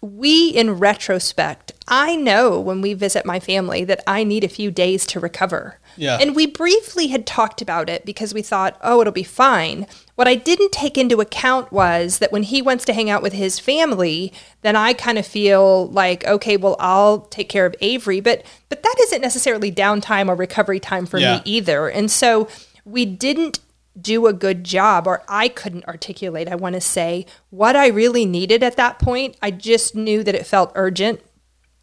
We, 0.00 0.50
in 0.50 0.78
retrospect, 0.78 1.72
I 1.88 2.14
know 2.14 2.60
when 2.60 2.80
we 2.80 2.94
visit 2.94 3.26
my 3.26 3.40
family 3.40 3.84
that 3.84 4.02
I 4.06 4.22
need 4.22 4.44
a 4.44 4.48
few 4.48 4.70
days 4.70 5.04
to 5.06 5.18
recover. 5.18 5.80
Yeah. 5.96 6.18
And 6.20 6.34
we 6.34 6.46
briefly 6.46 7.08
had 7.08 7.26
talked 7.26 7.60
about 7.62 7.88
it 7.88 8.04
because 8.04 8.32
we 8.34 8.42
thought, 8.42 8.78
oh, 8.82 9.00
it'll 9.00 9.12
be 9.12 9.22
fine. 9.22 9.86
What 10.14 10.28
I 10.28 10.34
didn't 10.34 10.72
take 10.72 10.96
into 10.98 11.20
account 11.20 11.72
was 11.72 12.18
that 12.18 12.32
when 12.32 12.42
he 12.44 12.62
wants 12.62 12.84
to 12.86 12.92
hang 12.92 13.10
out 13.10 13.22
with 13.22 13.32
his 13.32 13.58
family, 13.58 14.32
then 14.62 14.76
I 14.76 14.92
kind 14.92 15.18
of 15.18 15.26
feel 15.26 15.88
like, 15.88 16.24
okay, 16.26 16.56
well, 16.56 16.76
I'll 16.78 17.20
take 17.20 17.48
care 17.48 17.66
of 17.66 17.74
Avery, 17.80 18.20
but 18.20 18.44
but 18.68 18.82
that 18.82 18.96
isn't 19.02 19.20
necessarily 19.20 19.70
downtime 19.72 20.28
or 20.28 20.34
recovery 20.34 20.80
time 20.80 21.06
for 21.06 21.18
Yeah. 21.18 21.36
me 21.36 21.42
either. 21.44 21.88
And 21.88 22.10
so 22.10 22.48
we 22.84 23.04
didn't 23.04 23.60
do 24.00 24.26
a 24.26 24.32
good 24.32 24.64
job 24.64 25.06
or 25.06 25.22
I 25.28 25.48
couldn't 25.48 25.84
articulate, 25.86 26.48
I 26.48 26.54
want 26.54 26.74
to 26.74 26.80
say, 26.80 27.26
what 27.50 27.76
I 27.76 27.88
really 27.88 28.24
needed 28.24 28.62
at 28.62 28.76
that 28.76 28.98
point. 28.98 29.36
I 29.42 29.50
just 29.50 29.94
knew 29.94 30.24
that 30.24 30.34
it 30.34 30.46
felt 30.46 30.72
urgent 30.74 31.20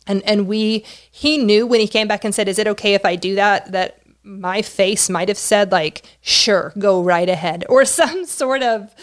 and 0.08 0.24
and 0.24 0.48
we 0.48 0.84
he 1.12 1.38
knew 1.38 1.68
when 1.68 1.80
he 1.80 1.88
came 1.88 2.08
back 2.08 2.25
and 2.25 2.34
said 2.34 2.48
is 2.48 2.58
it 2.58 2.66
okay 2.68 2.94
if 2.96 3.06
i 3.06 3.16
do 3.16 3.36
that 3.36 3.72
that 3.72 3.99
my 4.23 4.61
face 4.61 5.09
might 5.09 5.27
have 5.27 5.38
said 5.38 5.71
like 5.71 6.03
sure 6.21 6.73
go 6.77 7.01
right 7.01 7.29
ahead 7.29 7.65
or 7.69 7.85
some 7.99 8.25
sort 8.25 8.63
of 8.63 8.93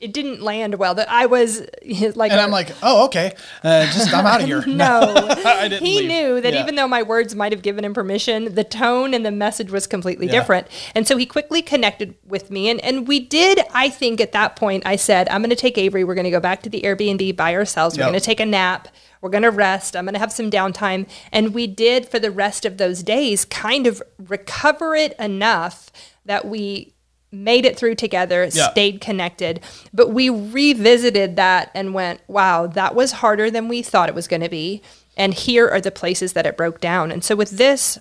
it 0.00 0.12
didn't 0.12 0.42
land 0.42 0.74
well. 0.76 0.94
That 0.94 1.10
i 1.10 1.26
was 1.26 1.60
like 2.16 2.32
and 2.32 2.40
I'm 2.40 2.50
like, 2.50 2.70
oh, 2.82 3.06
okay, 3.06 3.34
uh, 3.62 3.86
just 3.86 4.12
I'm 4.14 4.26
out 4.26 4.40
of 4.40 4.46
here. 4.46 4.64
no. 4.66 5.12
He 5.84 6.00
leave. 6.00 6.08
knew 6.08 6.40
that 6.40 6.52
Yeah. 6.54 6.62
even 6.62 6.74
though 6.74 6.88
my 6.88 7.02
words 7.02 7.34
might 7.34 7.52
have 7.52 7.62
given 7.62 7.84
him 7.84 7.94
permission 7.94 8.54
the 8.54 8.64
tone 8.64 9.14
and 9.14 9.24
the 9.24 9.30
message 9.30 9.70
was 9.70 9.86
completely 9.86 10.26
different. 10.26 10.66
And 10.94 11.06
so 11.08 11.16
he 11.16 11.26
quickly 11.26 11.62
connected 11.62 12.14
with 12.26 12.50
me. 12.50 12.68
And, 12.70 12.80
and 12.84 13.06
we 13.08 13.20
did 13.20 13.60
i 13.72 13.88
think 13.88 14.20
at 14.20 14.32
that 14.32 14.56
point 14.56 14.84
i 14.86 14.96
said 14.96 15.28
i'm 15.28 15.40
going 15.42 15.50
to 15.50 15.56
take 15.56 15.76
avery. 15.78 16.04
We're 16.04 16.14
going 16.14 16.24
to 16.24 16.30
go 16.30 16.40
back 16.40 16.62
to 16.62 16.68
the 16.70 16.82
airbnb 16.82 17.36
by 17.36 17.54
ourselves. 17.54 17.96
We're 17.96 18.04
Yep. 18.04 18.10
going 18.10 18.20
to 18.20 18.24
take 18.26 18.40
a 18.40 18.46
nap. 18.46 18.88
We're 19.20 19.30
going 19.30 19.42
to 19.44 19.50
rest. 19.50 19.96
I'm 19.96 20.04
going 20.04 20.14
to 20.14 20.20
have 20.20 20.32
some 20.32 20.50
downtime. 20.50 21.08
And 21.32 21.54
we 21.54 21.66
did 21.66 22.06
for 22.08 22.18
the 22.18 22.30
rest 22.30 22.64
of 22.66 22.76
those 22.76 23.02
days 23.02 23.44
kind 23.46 23.86
of 23.86 24.02
recover 24.18 24.94
it 24.94 25.14
enough 25.18 25.90
that 26.26 26.46
we 26.46 26.93
made 27.34 27.64
it 27.66 27.76
through 27.76 27.96
together, 27.96 28.48
Yeah. 28.52 28.70
stayed 28.70 29.00
connected. 29.00 29.60
But 29.92 30.10
we 30.10 30.28
revisited 30.30 31.36
that 31.36 31.70
and 31.74 31.92
went, 31.94 32.20
wow, 32.28 32.66
that 32.68 32.94
was 32.94 33.12
harder 33.12 33.50
than 33.50 33.68
we 33.68 33.82
thought 33.82 34.08
it 34.08 34.14
was 34.14 34.28
going 34.28 34.42
to 34.42 34.48
be. 34.48 34.82
And 35.16 35.34
here 35.34 35.68
are 35.68 35.80
the 35.80 35.90
places 35.90 36.32
that 36.32 36.46
it 36.46 36.56
broke 36.56 36.80
down. 36.80 37.10
And 37.12 37.22
so 37.24 37.36
with 37.36 37.50
this 37.50 37.98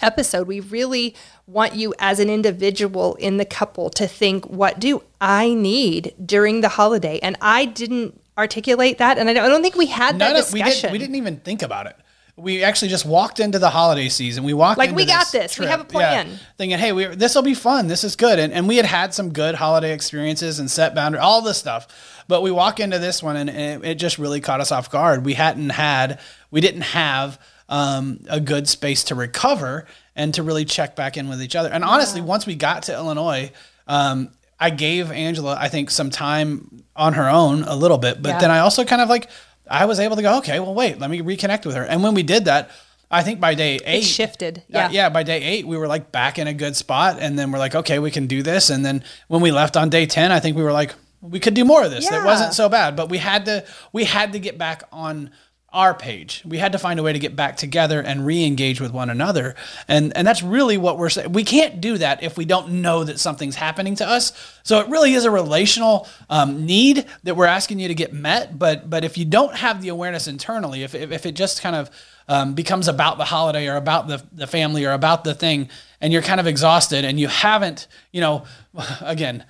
episode, 0.00 0.46
we 0.46 0.60
really 0.60 1.14
want 1.46 1.74
you 1.74 1.94
as 1.98 2.20
an 2.20 2.28
individual 2.30 3.14
in 3.16 3.36
the 3.38 3.44
couple 3.44 3.90
to 3.90 4.06
think, 4.06 4.44
what 4.46 4.78
do 4.78 5.02
I 5.20 5.54
need 5.54 6.14
during 6.24 6.60
the 6.60 6.68
holiday? 6.68 7.18
And 7.20 7.36
I 7.40 7.64
didn't 7.64 8.20
articulate 8.36 8.98
that. 8.98 9.18
And 9.18 9.28
I 9.28 9.32
don't, 9.32 9.44
I 9.44 9.48
don't 9.48 9.62
think 9.62 9.74
we 9.76 9.86
had 9.86 10.16
that 10.18 10.32
None 10.32 10.36
of, 10.36 10.52
we 10.52 10.60
discussion. 10.62 10.80
didn't 10.82 10.92
we 10.92 10.98
didn't 10.98 11.16
even 11.16 11.36
think 11.40 11.62
about 11.62 11.86
it. 11.86 11.96
We 12.38 12.62
actually 12.62 12.88
just 12.88 13.04
walked 13.04 13.40
into 13.40 13.58
the 13.58 13.70
holiday 13.70 14.08
season. 14.08 14.44
We 14.44 14.54
walked 14.54 14.78
Like, 14.78 14.90
into 14.90 14.96
we 14.96 15.06
got 15.06 15.30
this. 15.32 15.58
We 15.58 15.66
have 15.66 15.80
a 15.80 15.84
plan. 15.84 16.38
thinking, 16.56 16.78
hey, 16.78 16.92
we, 16.92 17.06
this 17.06 17.34
will 17.34 17.42
be 17.42 17.54
fun. 17.54 17.88
This 17.88 18.04
is 18.04 18.14
good. 18.16 18.38
And, 18.38 18.52
and 18.52 18.68
we 18.68 18.76
had 18.76 18.86
had 18.86 19.12
some 19.12 19.32
good 19.32 19.56
holiday 19.56 19.92
experiences 19.92 20.58
and 20.60 20.70
set 20.70 20.94
boundary, 20.94 21.20
all 21.20 21.42
this 21.42 21.58
stuff. 21.58 21.88
But 22.28 22.42
we 22.42 22.50
walk 22.50 22.78
into 22.78 22.98
this 22.98 23.22
one 23.22 23.36
and 23.36 23.50
it, 23.50 23.84
it 23.84 23.94
just 23.96 24.18
really 24.18 24.40
caught 24.40 24.60
us 24.60 24.70
off 24.70 24.90
guard. 24.90 25.24
We 25.24 25.34
hadn't 25.34 25.70
had, 25.70 26.20
we 26.50 26.60
didn't 26.60 26.82
have 26.82 27.40
um, 27.68 28.20
a 28.30 28.38
good 28.40 28.68
space 28.68 29.04
to 29.04 29.14
recover 29.14 29.86
and 30.14 30.32
to 30.34 30.42
really 30.42 30.64
check 30.64 30.94
back 30.94 31.16
in 31.16 31.28
with 31.28 31.42
each 31.42 31.56
other. 31.56 31.70
And 31.70 31.82
honestly, 31.84 32.20
once 32.20 32.46
we 32.46 32.54
got 32.54 32.84
to 32.84 32.94
Illinois, 32.94 33.50
um, 33.86 34.30
I 34.60 34.70
gave 34.70 35.10
Angela, 35.12 35.56
I 35.58 35.68
think, 35.68 35.90
some 35.90 36.10
time 36.10 36.82
on 36.96 37.12
her 37.14 37.28
own 37.28 37.62
a 37.62 37.76
little 37.76 37.98
bit, 37.98 38.20
but 38.22 38.30
Yeah. 38.30 38.38
then 38.40 38.50
I 38.50 38.58
also 38.60 38.84
kind 38.84 39.00
of 39.00 39.08
like, 39.08 39.28
I 39.70 39.84
was 39.84 40.00
able 40.00 40.16
to 40.16 40.22
go, 40.22 40.38
okay, 40.38 40.60
well, 40.60 40.74
wait, 40.74 40.98
let 40.98 41.10
me 41.10 41.20
reconnect 41.20 41.66
with 41.66 41.74
her. 41.76 41.84
And 41.84 42.02
when 42.02 42.14
we 42.14 42.22
did 42.22 42.44
that, 42.46 42.70
I 43.10 43.22
think 43.22 43.40
by 43.40 43.54
day 43.54 43.78
eight, 43.84 44.02
shifted. 44.02 44.58
uh, 44.58 44.62
Yeah. 44.68 44.90
yeah, 44.90 45.08
by 45.08 45.22
day 45.22 45.42
eight, 45.42 45.66
we 45.66 45.76
were 45.78 45.86
like 45.86 46.12
back 46.12 46.38
in 46.38 46.46
a 46.46 46.52
good 46.54 46.76
spot. 46.76 47.18
And 47.20 47.38
then 47.38 47.50
we're 47.50 47.58
like, 47.58 47.74
okay, 47.74 47.98
we 47.98 48.10
can 48.10 48.26
do 48.26 48.42
this. 48.42 48.68
And 48.70 48.84
then 48.84 49.02
when 49.28 49.40
we 49.40 49.50
left 49.50 49.76
on 49.76 49.88
day 49.88 50.04
10, 50.06 50.30
I 50.30 50.40
think 50.40 50.56
we 50.56 50.62
were 50.62 50.72
like, 50.72 50.94
we 51.20 51.40
could 51.40 51.54
do 51.54 51.64
more 51.64 51.82
of 51.84 51.90
this. 51.90 52.06
It 52.06 52.12
Yeah. 52.12 52.24
wasn't 52.24 52.54
so 52.54 52.68
bad, 52.68 52.96
but 52.96 53.08
we 53.08 53.18
had 53.18 53.44
to, 53.46 53.64
we 53.92 54.04
had 54.04 54.32
to 54.34 54.38
get 54.38 54.58
back 54.58 54.84
on 54.92 55.30
our 55.70 55.92
page. 55.92 56.42
We 56.46 56.56
had 56.56 56.72
to 56.72 56.78
find 56.78 56.98
a 56.98 57.02
way 57.02 57.12
to 57.12 57.18
get 57.18 57.36
back 57.36 57.58
together 57.58 58.00
and 58.00 58.24
re-engage 58.24 58.80
with 58.80 58.90
one 58.90 59.10
another. 59.10 59.54
And, 59.86 60.16
and 60.16 60.26
that's 60.26 60.42
really 60.42 60.78
what 60.78 60.96
we're 60.96 61.10
saying. 61.10 61.32
We 61.32 61.44
can't 61.44 61.80
do 61.80 61.98
that 61.98 62.22
if 62.22 62.38
we 62.38 62.46
don't 62.46 62.80
know 62.80 63.04
that 63.04 63.20
something's 63.20 63.56
happening 63.56 63.94
to 63.96 64.08
us. 64.08 64.32
So 64.62 64.80
it 64.80 64.88
really 64.88 65.12
is 65.12 65.26
a 65.26 65.30
relational 65.30 66.08
um, 66.30 66.64
need 66.64 67.04
that 67.24 67.36
we're 67.36 67.46
asking 67.46 67.80
you 67.80 67.88
to 67.88 67.94
get 67.94 68.14
met. 68.14 68.58
But, 68.58 68.88
but 68.88 69.04
if 69.04 69.18
you 69.18 69.26
don't 69.26 69.54
have 69.56 69.82
the 69.82 69.88
awareness 69.90 70.26
internally, 70.26 70.84
if, 70.84 70.94
if, 70.94 71.12
if 71.12 71.26
it 71.26 71.32
just 71.32 71.60
kind 71.60 71.76
of 71.76 71.90
um, 72.28 72.54
becomes 72.54 72.88
about 72.88 73.18
the 73.18 73.24
holiday 73.26 73.68
or 73.68 73.76
about 73.76 74.08
the, 74.08 74.22
the 74.32 74.46
family 74.46 74.86
or 74.86 74.92
about 74.92 75.24
the 75.24 75.34
thing, 75.34 75.68
and 76.00 76.12
you're 76.14 76.22
kind 76.22 76.40
of 76.40 76.46
exhausted 76.46 77.04
and 77.04 77.20
you 77.20 77.28
haven't, 77.28 77.88
you 78.10 78.22
know, 78.22 78.44
again, 79.02 79.44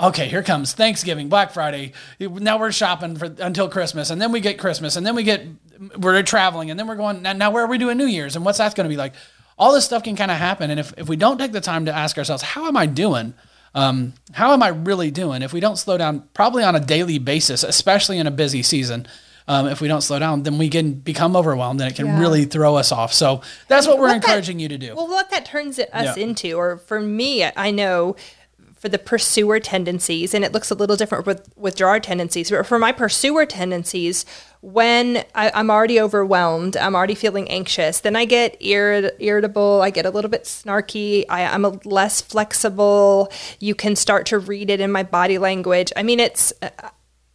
okay, 0.00 0.28
here 0.28 0.42
comes 0.42 0.72
Thanksgiving, 0.72 1.28
Black 1.28 1.52
Friday. 1.52 1.92
Now 2.20 2.58
we're 2.58 2.72
shopping 2.72 3.16
for 3.16 3.26
until 3.40 3.68
Christmas, 3.68 4.10
and 4.10 4.20
then 4.20 4.32
we 4.32 4.40
get 4.40 4.58
Christmas, 4.58 4.96
and 4.96 5.06
then 5.06 5.14
we 5.14 5.22
get 5.22 5.46
we're 5.96 6.22
traveling, 6.22 6.70
and 6.70 6.78
then 6.78 6.86
we're 6.86 6.96
going. 6.96 7.22
Now, 7.22 7.50
where 7.50 7.64
are 7.64 7.68
we 7.68 7.78
doing 7.78 7.98
New 7.98 8.06
Year's, 8.06 8.36
and 8.36 8.44
what's 8.44 8.58
that 8.58 8.74
going 8.74 8.88
to 8.88 8.92
be 8.92 8.96
like? 8.96 9.14
All 9.58 9.72
this 9.72 9.84
stuff 9.84 10.02
can 10.04 10.14
kind 10.16 10.30
of 10.30 10.36
happen, 10.36 10.70
and 10.70 10.78
if 10.78 10.92
if 10.96 11.08
we 11.08 11.16
don't 11.16 11.38
take 11.38 11.52
the 11.52 11.60
time 11.60 11.86
to 11.86 11.92
ask 11.94 12.16
ourselves, 12.18 12.42
how 12.42 12.66
am 12.66 12.76
I 12.76 12.86
doing? 12.86 13.34
Um, 13.74 14.14
how 14.32 14.52
am 14.54 14.62
I 14.62 14.68
really 14.68 15.10
doing? 15.10 15.42
If 15.42 15.52
we 15.52 15.60
don't 15.60 15.76
slow 15.76 15.98
down, 15.98 16.24
probably 16.32 16.64
on 16.64 16.74
a 16.74 16.80
daily 16.80 17.18
basis, 17.18 17.62
especially 17.62 18.18
in 18.18 18.26
a 18.26 18.30
busy 18.30 18.62
season. 18.62 19.06
Um, 19.46 19.66
if 19.66 19.80
we 19.80 19.88
don't 19.88 20.02
slow 20.02 20.18
down, 20.18 20.42
then 20.42 20.58
we 20.58 20.68
can 20.68 20.92
become 20.92 21.34
overwhelmed 21.34 21.80
and 21.80 21.90
it 21.90 21.96
can 21.96 22.04
Yeah. 22.06 22.18
really 22.20 22.44
throw 22.44 22.76
us 22.76 22.92
off. 22.92 23.14
So 23.14 23.40
that's 23.66 23.86
what 23.86 23.96
we're 23.96 24.08
What 24.08 24.20
that- 24.20 24.28
encouraging 24.28 24.58
you 24.60 24.68
to 24.68 24.76
do. 24.76 24.94
Well, 24.94 25.08
what 25.08 25.30
that 25.30 25.46
turns 25.46 25.78
it- 25.78 25.88
us 25.92 26.16
Yeah. 26.18 26.22
into, 26.22 26.52
or 26.52 26.76
for 26.86 27.00
me, 27.00 27.48
I 27.56 27.70
know 27.70 28.14
for 28.78 28.88
the 28.88 28.98
pursuer 28.98 29.60
tendencies, 29.60 30.34
and 30.34 30.44
it 30.44 30.52
looks 30.52 30.70
a 30.70 30.74
little 30.74 30.96
different 30.96 31.26
with 31.26 31.48
withdrawer 31.56 32.00
tendencies, 32.00 32.50
but 32.50 32.66
for 32.66 32.78
my 32.78 32.92
pursuer 32.92 33.44
tendencies, 33.44 34.24
when 34.60 35.24
I, 35.34 35.50
I'm 35.54 35.70
already 35.70 36.00
overwhelmed, 36.00 36.76
I'm 36.76 36.94
already 36.96 37.14
feeling 37.14 37.48
anxious, 37.50 38.00
then 38.00 38.16
I 38.16 38.24
get 38.24 38.58
irrit- 38.60 39.12
irritable, 39.18 39.82
I 39.82 39.90
get 39.90 40.06
a 40.06 40.10
little 40.10 40.30
bit 40.30 40.44
snarky, 40.44 41.24
I, 41.28 41.44
I'm 41.44 41.64
a 41.64 41.78
less 41.84 42.20
flexible. 42.20 43.30
You 43.60 43.74
can 43.74 43.96
start 43.96 44.26
to 44.26 44.38
read 44.38 44.70
it 44.70 44.80
in 44.80 44.90
my 44.92 45.02
body 45.02 45.38
language. 45.38 45.92
I 45.96 46.02
mean, 46.02 46.20
it's. 46.20 46.52
Uh, 46.62 46.70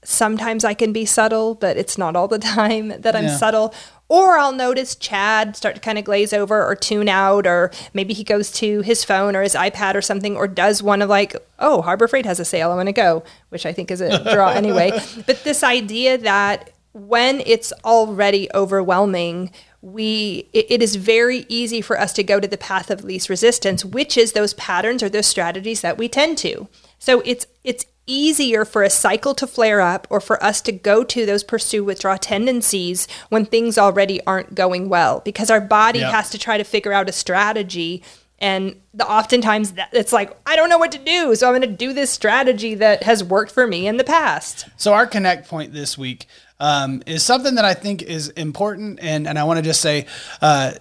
sometimes 0.06 0.66
I 0.66 0.74
can 0.74 0.92
be 0.92 1.06
subtle, 1.06 1.56
but 1.56 1.78
it's 1.78 1.98
not 1.98 2.16
all 2.18 2.28
the 2.28 2.38
time 2.58 2.90
that 2.90 3.16
I'm 3.16 3.24
Yeah. 3.26 3.38
subtle. 3.38 3.74
Or 4.10 4.38
I'll 4.38 4.52
notice 4.52 4.96
Chad 4.96 5.56
start 5.56 5.76
to 5.76 5.82
kind 5.82 5.98
of 5.98 6.04
glaze 6.04 6.34
over 6.34 6.64
or 6.64 6.76
tune 6.76 7.10
out, 7.10 7.48
or 7.48 7.72
maybe 7.94 8.14
he 8.14 8.24
goes 8.24 8.52
to 8.54 8.82
his 8.82 9.04
phone 9.04 9.36
or 9.36 9.42
his 9.42 9.56
iPad 9.56 9.96
or 9.96 10.02
something, 10.02 10.36
or 10.36 10.48
does 10.48 10.84
one 10.84 11.02
of 11.02 11.10
like, 11.10 11.36
oh, 11.60 11.82
Harbor 11.82 12.08
Freight 12.08 12.26
has 12.26 12.40
a 12.40 12.46
sale, 12.46 12.70
I'm 12.70 12.76
going 12.76 12.86
to 12.86 12.92
go, 12.92 13.24
which 13.50 13.66
I 13.66 13.74
think 13.74 13.90
is 13.90 14.02
a 14.02 14.24
draw 14.34 14.50
anyway. 14.54 14.92
But 15.26 15.44
this 15.44 15.64
idea 15.64 16.18
that 16.20 16.72
when 16.94 17.42
it's 17.46 17.74
already 17.84 18.50
overwhelming, 18.54 19.52
we 19.82 20.48
it, 20.54 20.68
it 20.70 20.82
is 20.82 20.96
very 20.96 21.46
easy 21.50 21.82
for 21.82 22.00
us 22.00 22.14
to 22.14 22.24
go 22.24 22.40
to 22.40 22.48
the 22.48 22.58
path 22.58 22.90
of 22.90 23.04
least 23.04 23.30
resistance, 23.30 23.84
which 23.84 24.18
is 24.18 24.32
those 24.34 24.54
patterns 24.54 25.04
or 25.04 25.10
those 25.10 25.28
strategies 25.28 25.82
that 25.82 25.98
we 25.98 26.08
tend 26.08 26.38
to. 26.40 26.68
So 27.00 27.22
it's 27.26 27.48
it's 27.64 27.86
easier 28.06 28.66
for 28.66 28.84
a 28.84 28.90
cycle 28.90 29.34
to 29.36 29.48
flare 29.48 29.80
up 29.82 30.08
or 30.10 30.20
for 30.20 30.42
us 30.44 30.62
to 30.62 30.72
go 30.72 31.04
to 31.04 31.26
those 31.26 31.44
pursue 31.44 31.84
withdraw 31.84 32.18
tendencies 32.18 33.08
when 33.30 33.46
things 33.46 33.78
already 33.78 34.22
aren't 34.26 34.56
going 34.56 34.90
well 34.90 35.22
because 35.22 35.50
our 35.50 35.62
body 35.62 36.00
Yep. 36.00 36.12
has 36.12 36.30
to 36.32 36.38
try 36.38 36.58
to 36.58 36.64
figure 36.64 36.92
out 36.94 37.08
a 37.08 37.14
strategy 37.14 38.04
and 38.40 38.76
the, 38.94 39.08
oftentimes 39.10 39.74
that, 39.74 39.90
it's 39.94 40.12
like 40.12 40.36
i 40.46 40.56
don't 40.56 40.68
know 40.70 40.78
what 40.78 40.92
to 40.92 40.98
do 40.98 41.34
so 41.36 41.48
i'm 41.48 41.52
going 41.60 41.62
to 41.70 41.78
do 41.78 41.94
this 41.94 42.10
strategy 42.10 42.76
that 42.76 43.04
has 43.04 43.24
worked 43.24 43.52
for 43.52 43.66
me 43.68 43.88
in 43.88 43.96
the 43.98 44.04
past 44.04 44.66
So 44.78 44.94
our 44.94 45.08
connect 45.08 45.48
point 45.48 45.72
this 45.72 45.98
week 45.98 46.26
um, 46.60 47.04
is 47.06 47.24
something 47.24 47.56
that 47.56 47.66
I 47.66 47.74
think 47.74 48.02
is 48.04 48.30
important, 48.30 49.00
and 49.02 49.28
and 49.28 49.38
I 49.38 49.44
want 49.44 49.58
to 49.58 49.64
just 49.64 49.82
say 49.82 50.06
uh, 50.42 50.72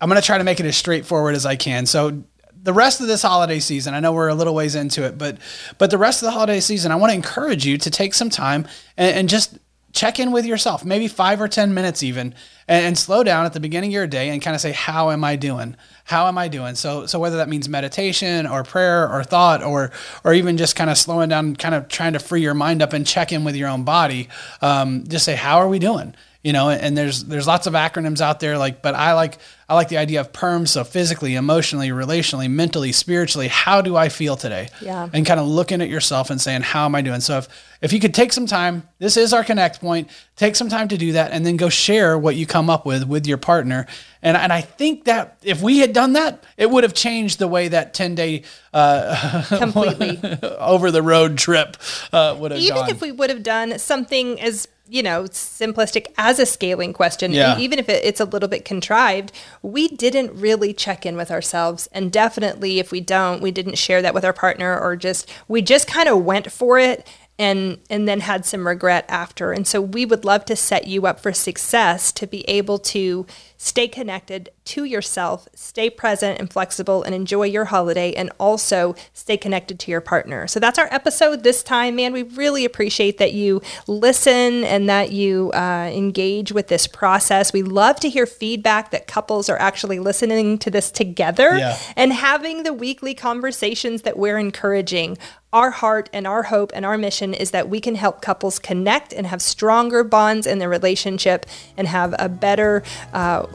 I'm 0.00 0.08
going 0.08 0.20
to 0.20 0.24
try 0.24 0.38
to 0.38 0.44
make 0.44 0.60
it 0.60 0.66
as 0.66 0.76
straightforward 0.76 1.34
as 1.34 1.44
I 1.44 1.56
can. 1.56 1.86
So 1.86 2.22
the 2.64 2.72
rest 2.72 3.00
of 3.00 3.06
this 3.06 3.22
holiday 3.22 3.60
season, 3.60 3.94
I 3.94 4.00
know 4.00 4.12
we're 4.12 4.28
a 4.28 4.34
little 4.34 4.54
ways 4.54 4.74
into 4.74 5.04
it, 5.04 5.16
but 5.16 5.38
but 5.78 5.90
the 5.90 5.98
rest 5.98 6.22
of 6.22 6.26
the 6.26 6.32
holiday 6.32 6.60
season, 6.60 6.90
I 6.90 6.96
want 6.96 7.10
to 7.10 7.14
encourage 7.14 7.64
you 7.64 7.78
to 7.78 7.90
take 7.90 8.14
some 8.14 8.30
time 8.30 8.66
and, 8.96 9.16
and 9.16 9.28
just 9.28 9.58
check 9.94 10.18
in 10.18 10.32
with 10.32 10.44
yourself, 10.44 10.84
maybe 10.84 11.06
five 11.06 11.40
or 11.40 11.46
10 11.46 11.72
minutes 11.72 12.02
even, 12.02 12.34
and, 12.66 12.84
and 12.84 12.98
slow 12.98 13.22
down 13.22 13.46
at 13.46 13.52
the 13.52 13.60
beginning 13.60 13.90
of 13.90 13.94
your 13.94 14.06
day 14.08 14.28
and 14.28 14.42
kind 14.42 14.54
of 14.54 14.60
say, 14.60 14.72
how 14.72 15.10
am 15.10 15.22
I 15.22 15.36
doing? 15.36 15.76
How 16.04 16.26
am 16.26 16.36
I 16.36 16.48
doing? 16.48 16.74
So, 16.74 17.06
so 17.06 17.20
whether 17.20 17.36
that 17.36 17.48
means 17.48 17.68
meditation 17.68 18.46
or 18.46 18.64
prayer 18.64 19.08
or 19.08 19.22
thought 19.22 19.62
or, 19.62 19.92
or 20.24 20.34
even 20.34 20.56
just 20.56 20.74
kind 20.74 20.90
of 20.90 20.98
slowing 20.98 21.28
down, 21.28 21.54
kind 21.54 21.76
of 21.76 21.86
trying 21.86 22.14
to 22.14 22.18
free 22.18 22.42
your 22.42 22.54
mind 22.54 22.82
up 22.82 22.92
and 22.92 23.06
check 23.06 23.30
in 23.30 23.44
with 23.44 23.54
your 23.54 23.68
own 23.68 23.84
body, 23.84 24.28
um, 24.60 25.04
just 25.06 25.24
say, 25.24 25.36
how 25.36 25.58
are 25.58 25.68
we 25.68 25.78
doing? 25.78 26.14
You 26.44 26.52
know 26.52 26.68
and 26.68 26.96
there's 26.96 27.24
there's 27.24 27.46
lots 27.46 27.66
of 27.66 27.72
acronyms 27.72 28.20
out 28.20 28.38
there 28.38 28.56
like 28.58 28.82
but 28.82 28.94
i 28.94 29.14
like 29.14 29.38
i 29.68 29.74
like 29.74 29.88
the 29.88 29.96
idea 29.96 30.20
of 30.20 30.30
perms 30.30 30.68
so 30.68 30.84
physically 30.84 31.34
emotionally 31.34 31.88
relationally 31.88 32.48
mentally 32.48 32.92
spiritually 32.92 33.48
how 33.48 33.80
do 33.80 33.96
i 33.96 34.08
feel 34.08 34.36
today? 34.36 34.68
Yeah. 34.80 35.08
and 35.12 35.24
kind 35.24 35.40
of 35.40 35.48
looking 35.48 35.80
at 35.80 35.88
yourself 35.88 36.30
and 36.30 36.40
saying 36.40 36.60
how 36.60 36.84
am 36.84 36.94
i 36.94 37.00
doing? 37.00 37.20
So 37.20 37.38
if 37.38 37.48
if 37.80 37.92
you 37.92 38.00
could 38.00 38.14
take 38.14 38.32
some 38.32 38.46
time 38.46 38.86
this 38.98 39.16
is 39.16 39.32
our 39.32 39.42
connect 39.42 39.80
point 39.80 40.10
take 40.36 40.54
some 40.54 40.68
time 40.68 40.88
to 40.88 40.98
do 40.98 41.12
that 41.12 41.32
and 41.32 41.44
then 41.44 41.56
go 41.56 41.70
share 41.70 42.18
what 42.18 42.36
you 42.36 42.46
come 42.46 42.68
up 42.68 42.84
with 42.86 43.08
with 43.08 43.26
your 43.26 43.38
partner. 43.38 43.86
And, 44.22 44.36
and 44.36 44.52
i 44.52 44.60
think 44.60 45.04
that 45.04 45.38
if 45.42 45.62
we 45.62 45.78
had 45.78 45.94
done 45.94 46.12
that 46.12 46.44
it 46.58 46.70
would 46.70 46.84
have 46.84 46.94
changed 46.94 47.38
the 47.38 47.48
way 47.48 47.68
that 47.68 47.94
10 47.94 48.14
day 48.14 48.42
uh, 48.74 49.44
completely. 49.58 50.20
over 50.58 50.90
the 50.90 51.02
road 51.02 51.38
trip 51.38 51.76
uh, 52.12 52.36
would 52.38 52.50
have 52.50 52.60
even 52.60 52.76
gone. 52.76 52.90
if 52.90 53.00
we 53.00 53.12
would 53.12 53.30
have 53.30 53.42
done 53.42 53.78
something 53.78 54.40
as 54.40 54.68
you 54.94 55.02
know 55.02 55.24
simplistic 55.24 56.06
as 56.16 56.38
a 56.38 56.46
scaling 56.46 56.92
question 56.92 57.32
Yeah. 57.32 57.58
even 57.58 57.80
if 57.80 57.88
it, 57.88 58.04
it's 58.04 58.20
a 58.20 58.24
little 58.24 58.48
bit 58.48 58.64
contrived 58.64 59.32
we 59.60 59.88
didn't 59.88 60.32
really 60.38 60.72
check 60.72 61.04
in 61.04 61.16
with 61.16 61.32
ourselves 61.32 61.88
and 61.90 62.12
definitely 62.12 62.78
if 62.78 62.92
we 62.92 63.00
don't 63.00 63.42
we 63.42 63.50
didn't 63.50 63.76
share 63.76 64.00
that 64.02 64.14
with 64.14 64.24
our 64.24 64.32
partner 64.32 64.78
or 64.78 64.94
just 64.94 65.28
we 65.48 65.62
just 65.62 65.88
kind 65.88 66.08
of 66.08 66.24
went 66.24 66.52
for 66.52 66.78
it 66.78 67.04
and 67.40 67.78
and 67.90 68.06
then 68.06 68.20
had 68.20 68.46
some 68.46 68.68
regret 68.68 69.04
after 69.08 69.50
and 69.50 69.66
so 69.66 69.80
we 69.80 70.06
would 70.06 70.24
love 70.24 70.44
to 70.44 70.54
set 70.54 70.86
you 70.86 71.06
up 71.06 71.18
for 71.18 71.32
success 71.32 72.12
to 72.12 72.28
be 72.28 72.48
able 72.48 72.78
to 72.78 73.26
stay 73.64 73.88
connected 73.88 74.50
to 74.66 74.84
yourself 74.84 75.48
stay 75.54 75.88
present 75.88 76.38
and 76.38 76.52
flexible 76.52 77.02
and 77.02 77.14
enjoy 77.14 77.44
your 77.44 77.64
holiday 77.66 78.12
and 78.12 78.30
also 78.38 78.94
stay 79.14 79.36
connected 79.38 79.78
to 79.78 79.90
your 79.90 80.02
partner 80.02 80.46
so 80.46 80.60
that's 80.60 80.78
our 80.78 80.88
episode 80.92 81.42
this 81.44 81.62
time 81.62 81.96
man 81.96 82.12
we 82.12 82.22
really 82.22 82.64
appreciate 82.66 83.16
that 83.18 83.32
you 83.32 83.62
listen 83.86 84.64
and 84.64 84.88
that 84.88 85.12
you 85.12 85.50
uh, 85.52 85.90
engage 85.92 86.52
with 86.52 86.68
this 86.68 86.86
process 86.86 87.52
we 87.54 87.62
love 87.62 87.98
to 87.98 88.08
hear 88.10 88.26
feedback 88.26 88.90
that 88.90 89.06
couples 89.06 89.48
are 89.48 89.58
actually 89.58 89.98
listening 89.98 90.58
to 90.58 90.70
this 90.70 90.90
together 90.90 91.56
Yeah. 91.56 91.78
and 91.96 92.12
having 92.12 92.64
the 92.64 92.72
weekly 92.72 93.14
conversations 93.14 94.02
that 94.02 94.18
we're 94.18 94.38
encouraging. 94.38 95.16
Our 95.52 95.70
heart 95.70 96.10
and 96.12 96.26
our 96.26 96.42
hope 96.42 96.72
and 96.74 96.84
our 96.84 96.98
mission 96.98 97.32
is 97.32 97.52
that 97.52 97.68
we 97.68 97.80
can 97.80 97.94
help 97.94 98.20
couples 98.20 98.58
connect 98.58 99.12
and 99.12 99.24
have 99.28 99.40
stronger 99.40 100.02
bonds 100.02 100.48
in 100.48 100.58
their 100.58 100.68
relationship 100.68 101.46
and 101.76 101.86
have 101.86 102.12
a 102.18 102.28
better 102.28 102.82
uh, 103.12 103.46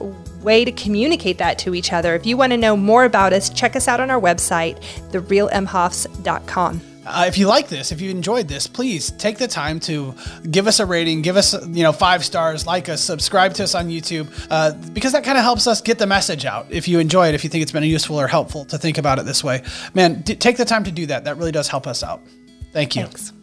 way 0.42 0.66
to 0.66 0.72
communicate 0.72 1.38
that 1.38 1.60
to 1.60 1.76
each 1.76 1.94
other. 1.94 2.16
If 2.16 2.26
you 2.26 2.38
want 2.38 2.52
to 2.52 2.58
know 2.58 2.76
more 2.78 3.06
about 3.06 3.34
us, 3.34 3.50
check 3.50 3.76
us 3.76 3.88
out 3.88 4.00
on 4.00 4.10
our 4.10 4.20
website, 4.20 4.82
therealemhoffs.com. 5.12 6.82
Uh, 7.06 7.26
if 7.28 7.40
you 7.40 7.48
like 7.48 7.70
this, 7.70 7.92
if 7.92 8.02
you 8.02 8.12
enjoyed 8.12 8.48
this, 8.48 8.68
please 8.68 9.10
take 9.12 9.40
the 9.40 9.48
time 9.48 9.80
to 9.80 10.14
give 10.52 10.68
us 10.68 10.80
a 10.80 10.86
rating, 10.86 11.24
give 11.24 11.38
us 11.38 11.54
you 11.68 11.82
know 11.82 11.92
five 11.92 12.24
stars, 12.24 12.68
like 12.68 12.88
us, 12.88 13.02
subscribe 13.02 13.54
to 13.56 13.64
us 13.64 13.74
on 13.74 13.88
YouTube, 13.88 14.28
uh, 14.52 14.74
because 14.94 15.14
that 15.14 15.24
kind 15.24 15.38
of 15.38 15.44
helps 15.44 15.66
us 15.66 15.82
get 15.82 15.98
the 15.98 16.06
message 16.06 16.46
out. 16.46 16.68
If 16.70 16.88
you 16.88 17.00
enjoy 17.00 17.30
it, 17.30 17.36
if 17.36 17.44
you 17.44 17.50
think 17.50 17.64
it's 17.64 17.72
been 17.72 17.84
useful 17.84 18.20
or 18.20 18.28
helpful 18.28 18.64
to 18.66 18.78
think 18.78 19.00
about 19.00 19.18
it 19.18 19.26
this 19.26 19.44
way, 19.44 19.64
man, 19.96 20.22
d- 20.22 20.36
take 20.36 20.58
the 20.58 20.66
time 20.66 20.84
to 20.84 20.92
do 20.92 21.08
that. 21.08 21.24
That 21.24 21.38
really 21.38 21.52
does 21.52 21.68
help 21.68 21.88
us 21.88 22.04
out. 22.04 22.22
Thank 22.74 22.96
you. 22.96 23.04
Thanks. 23.04 23.34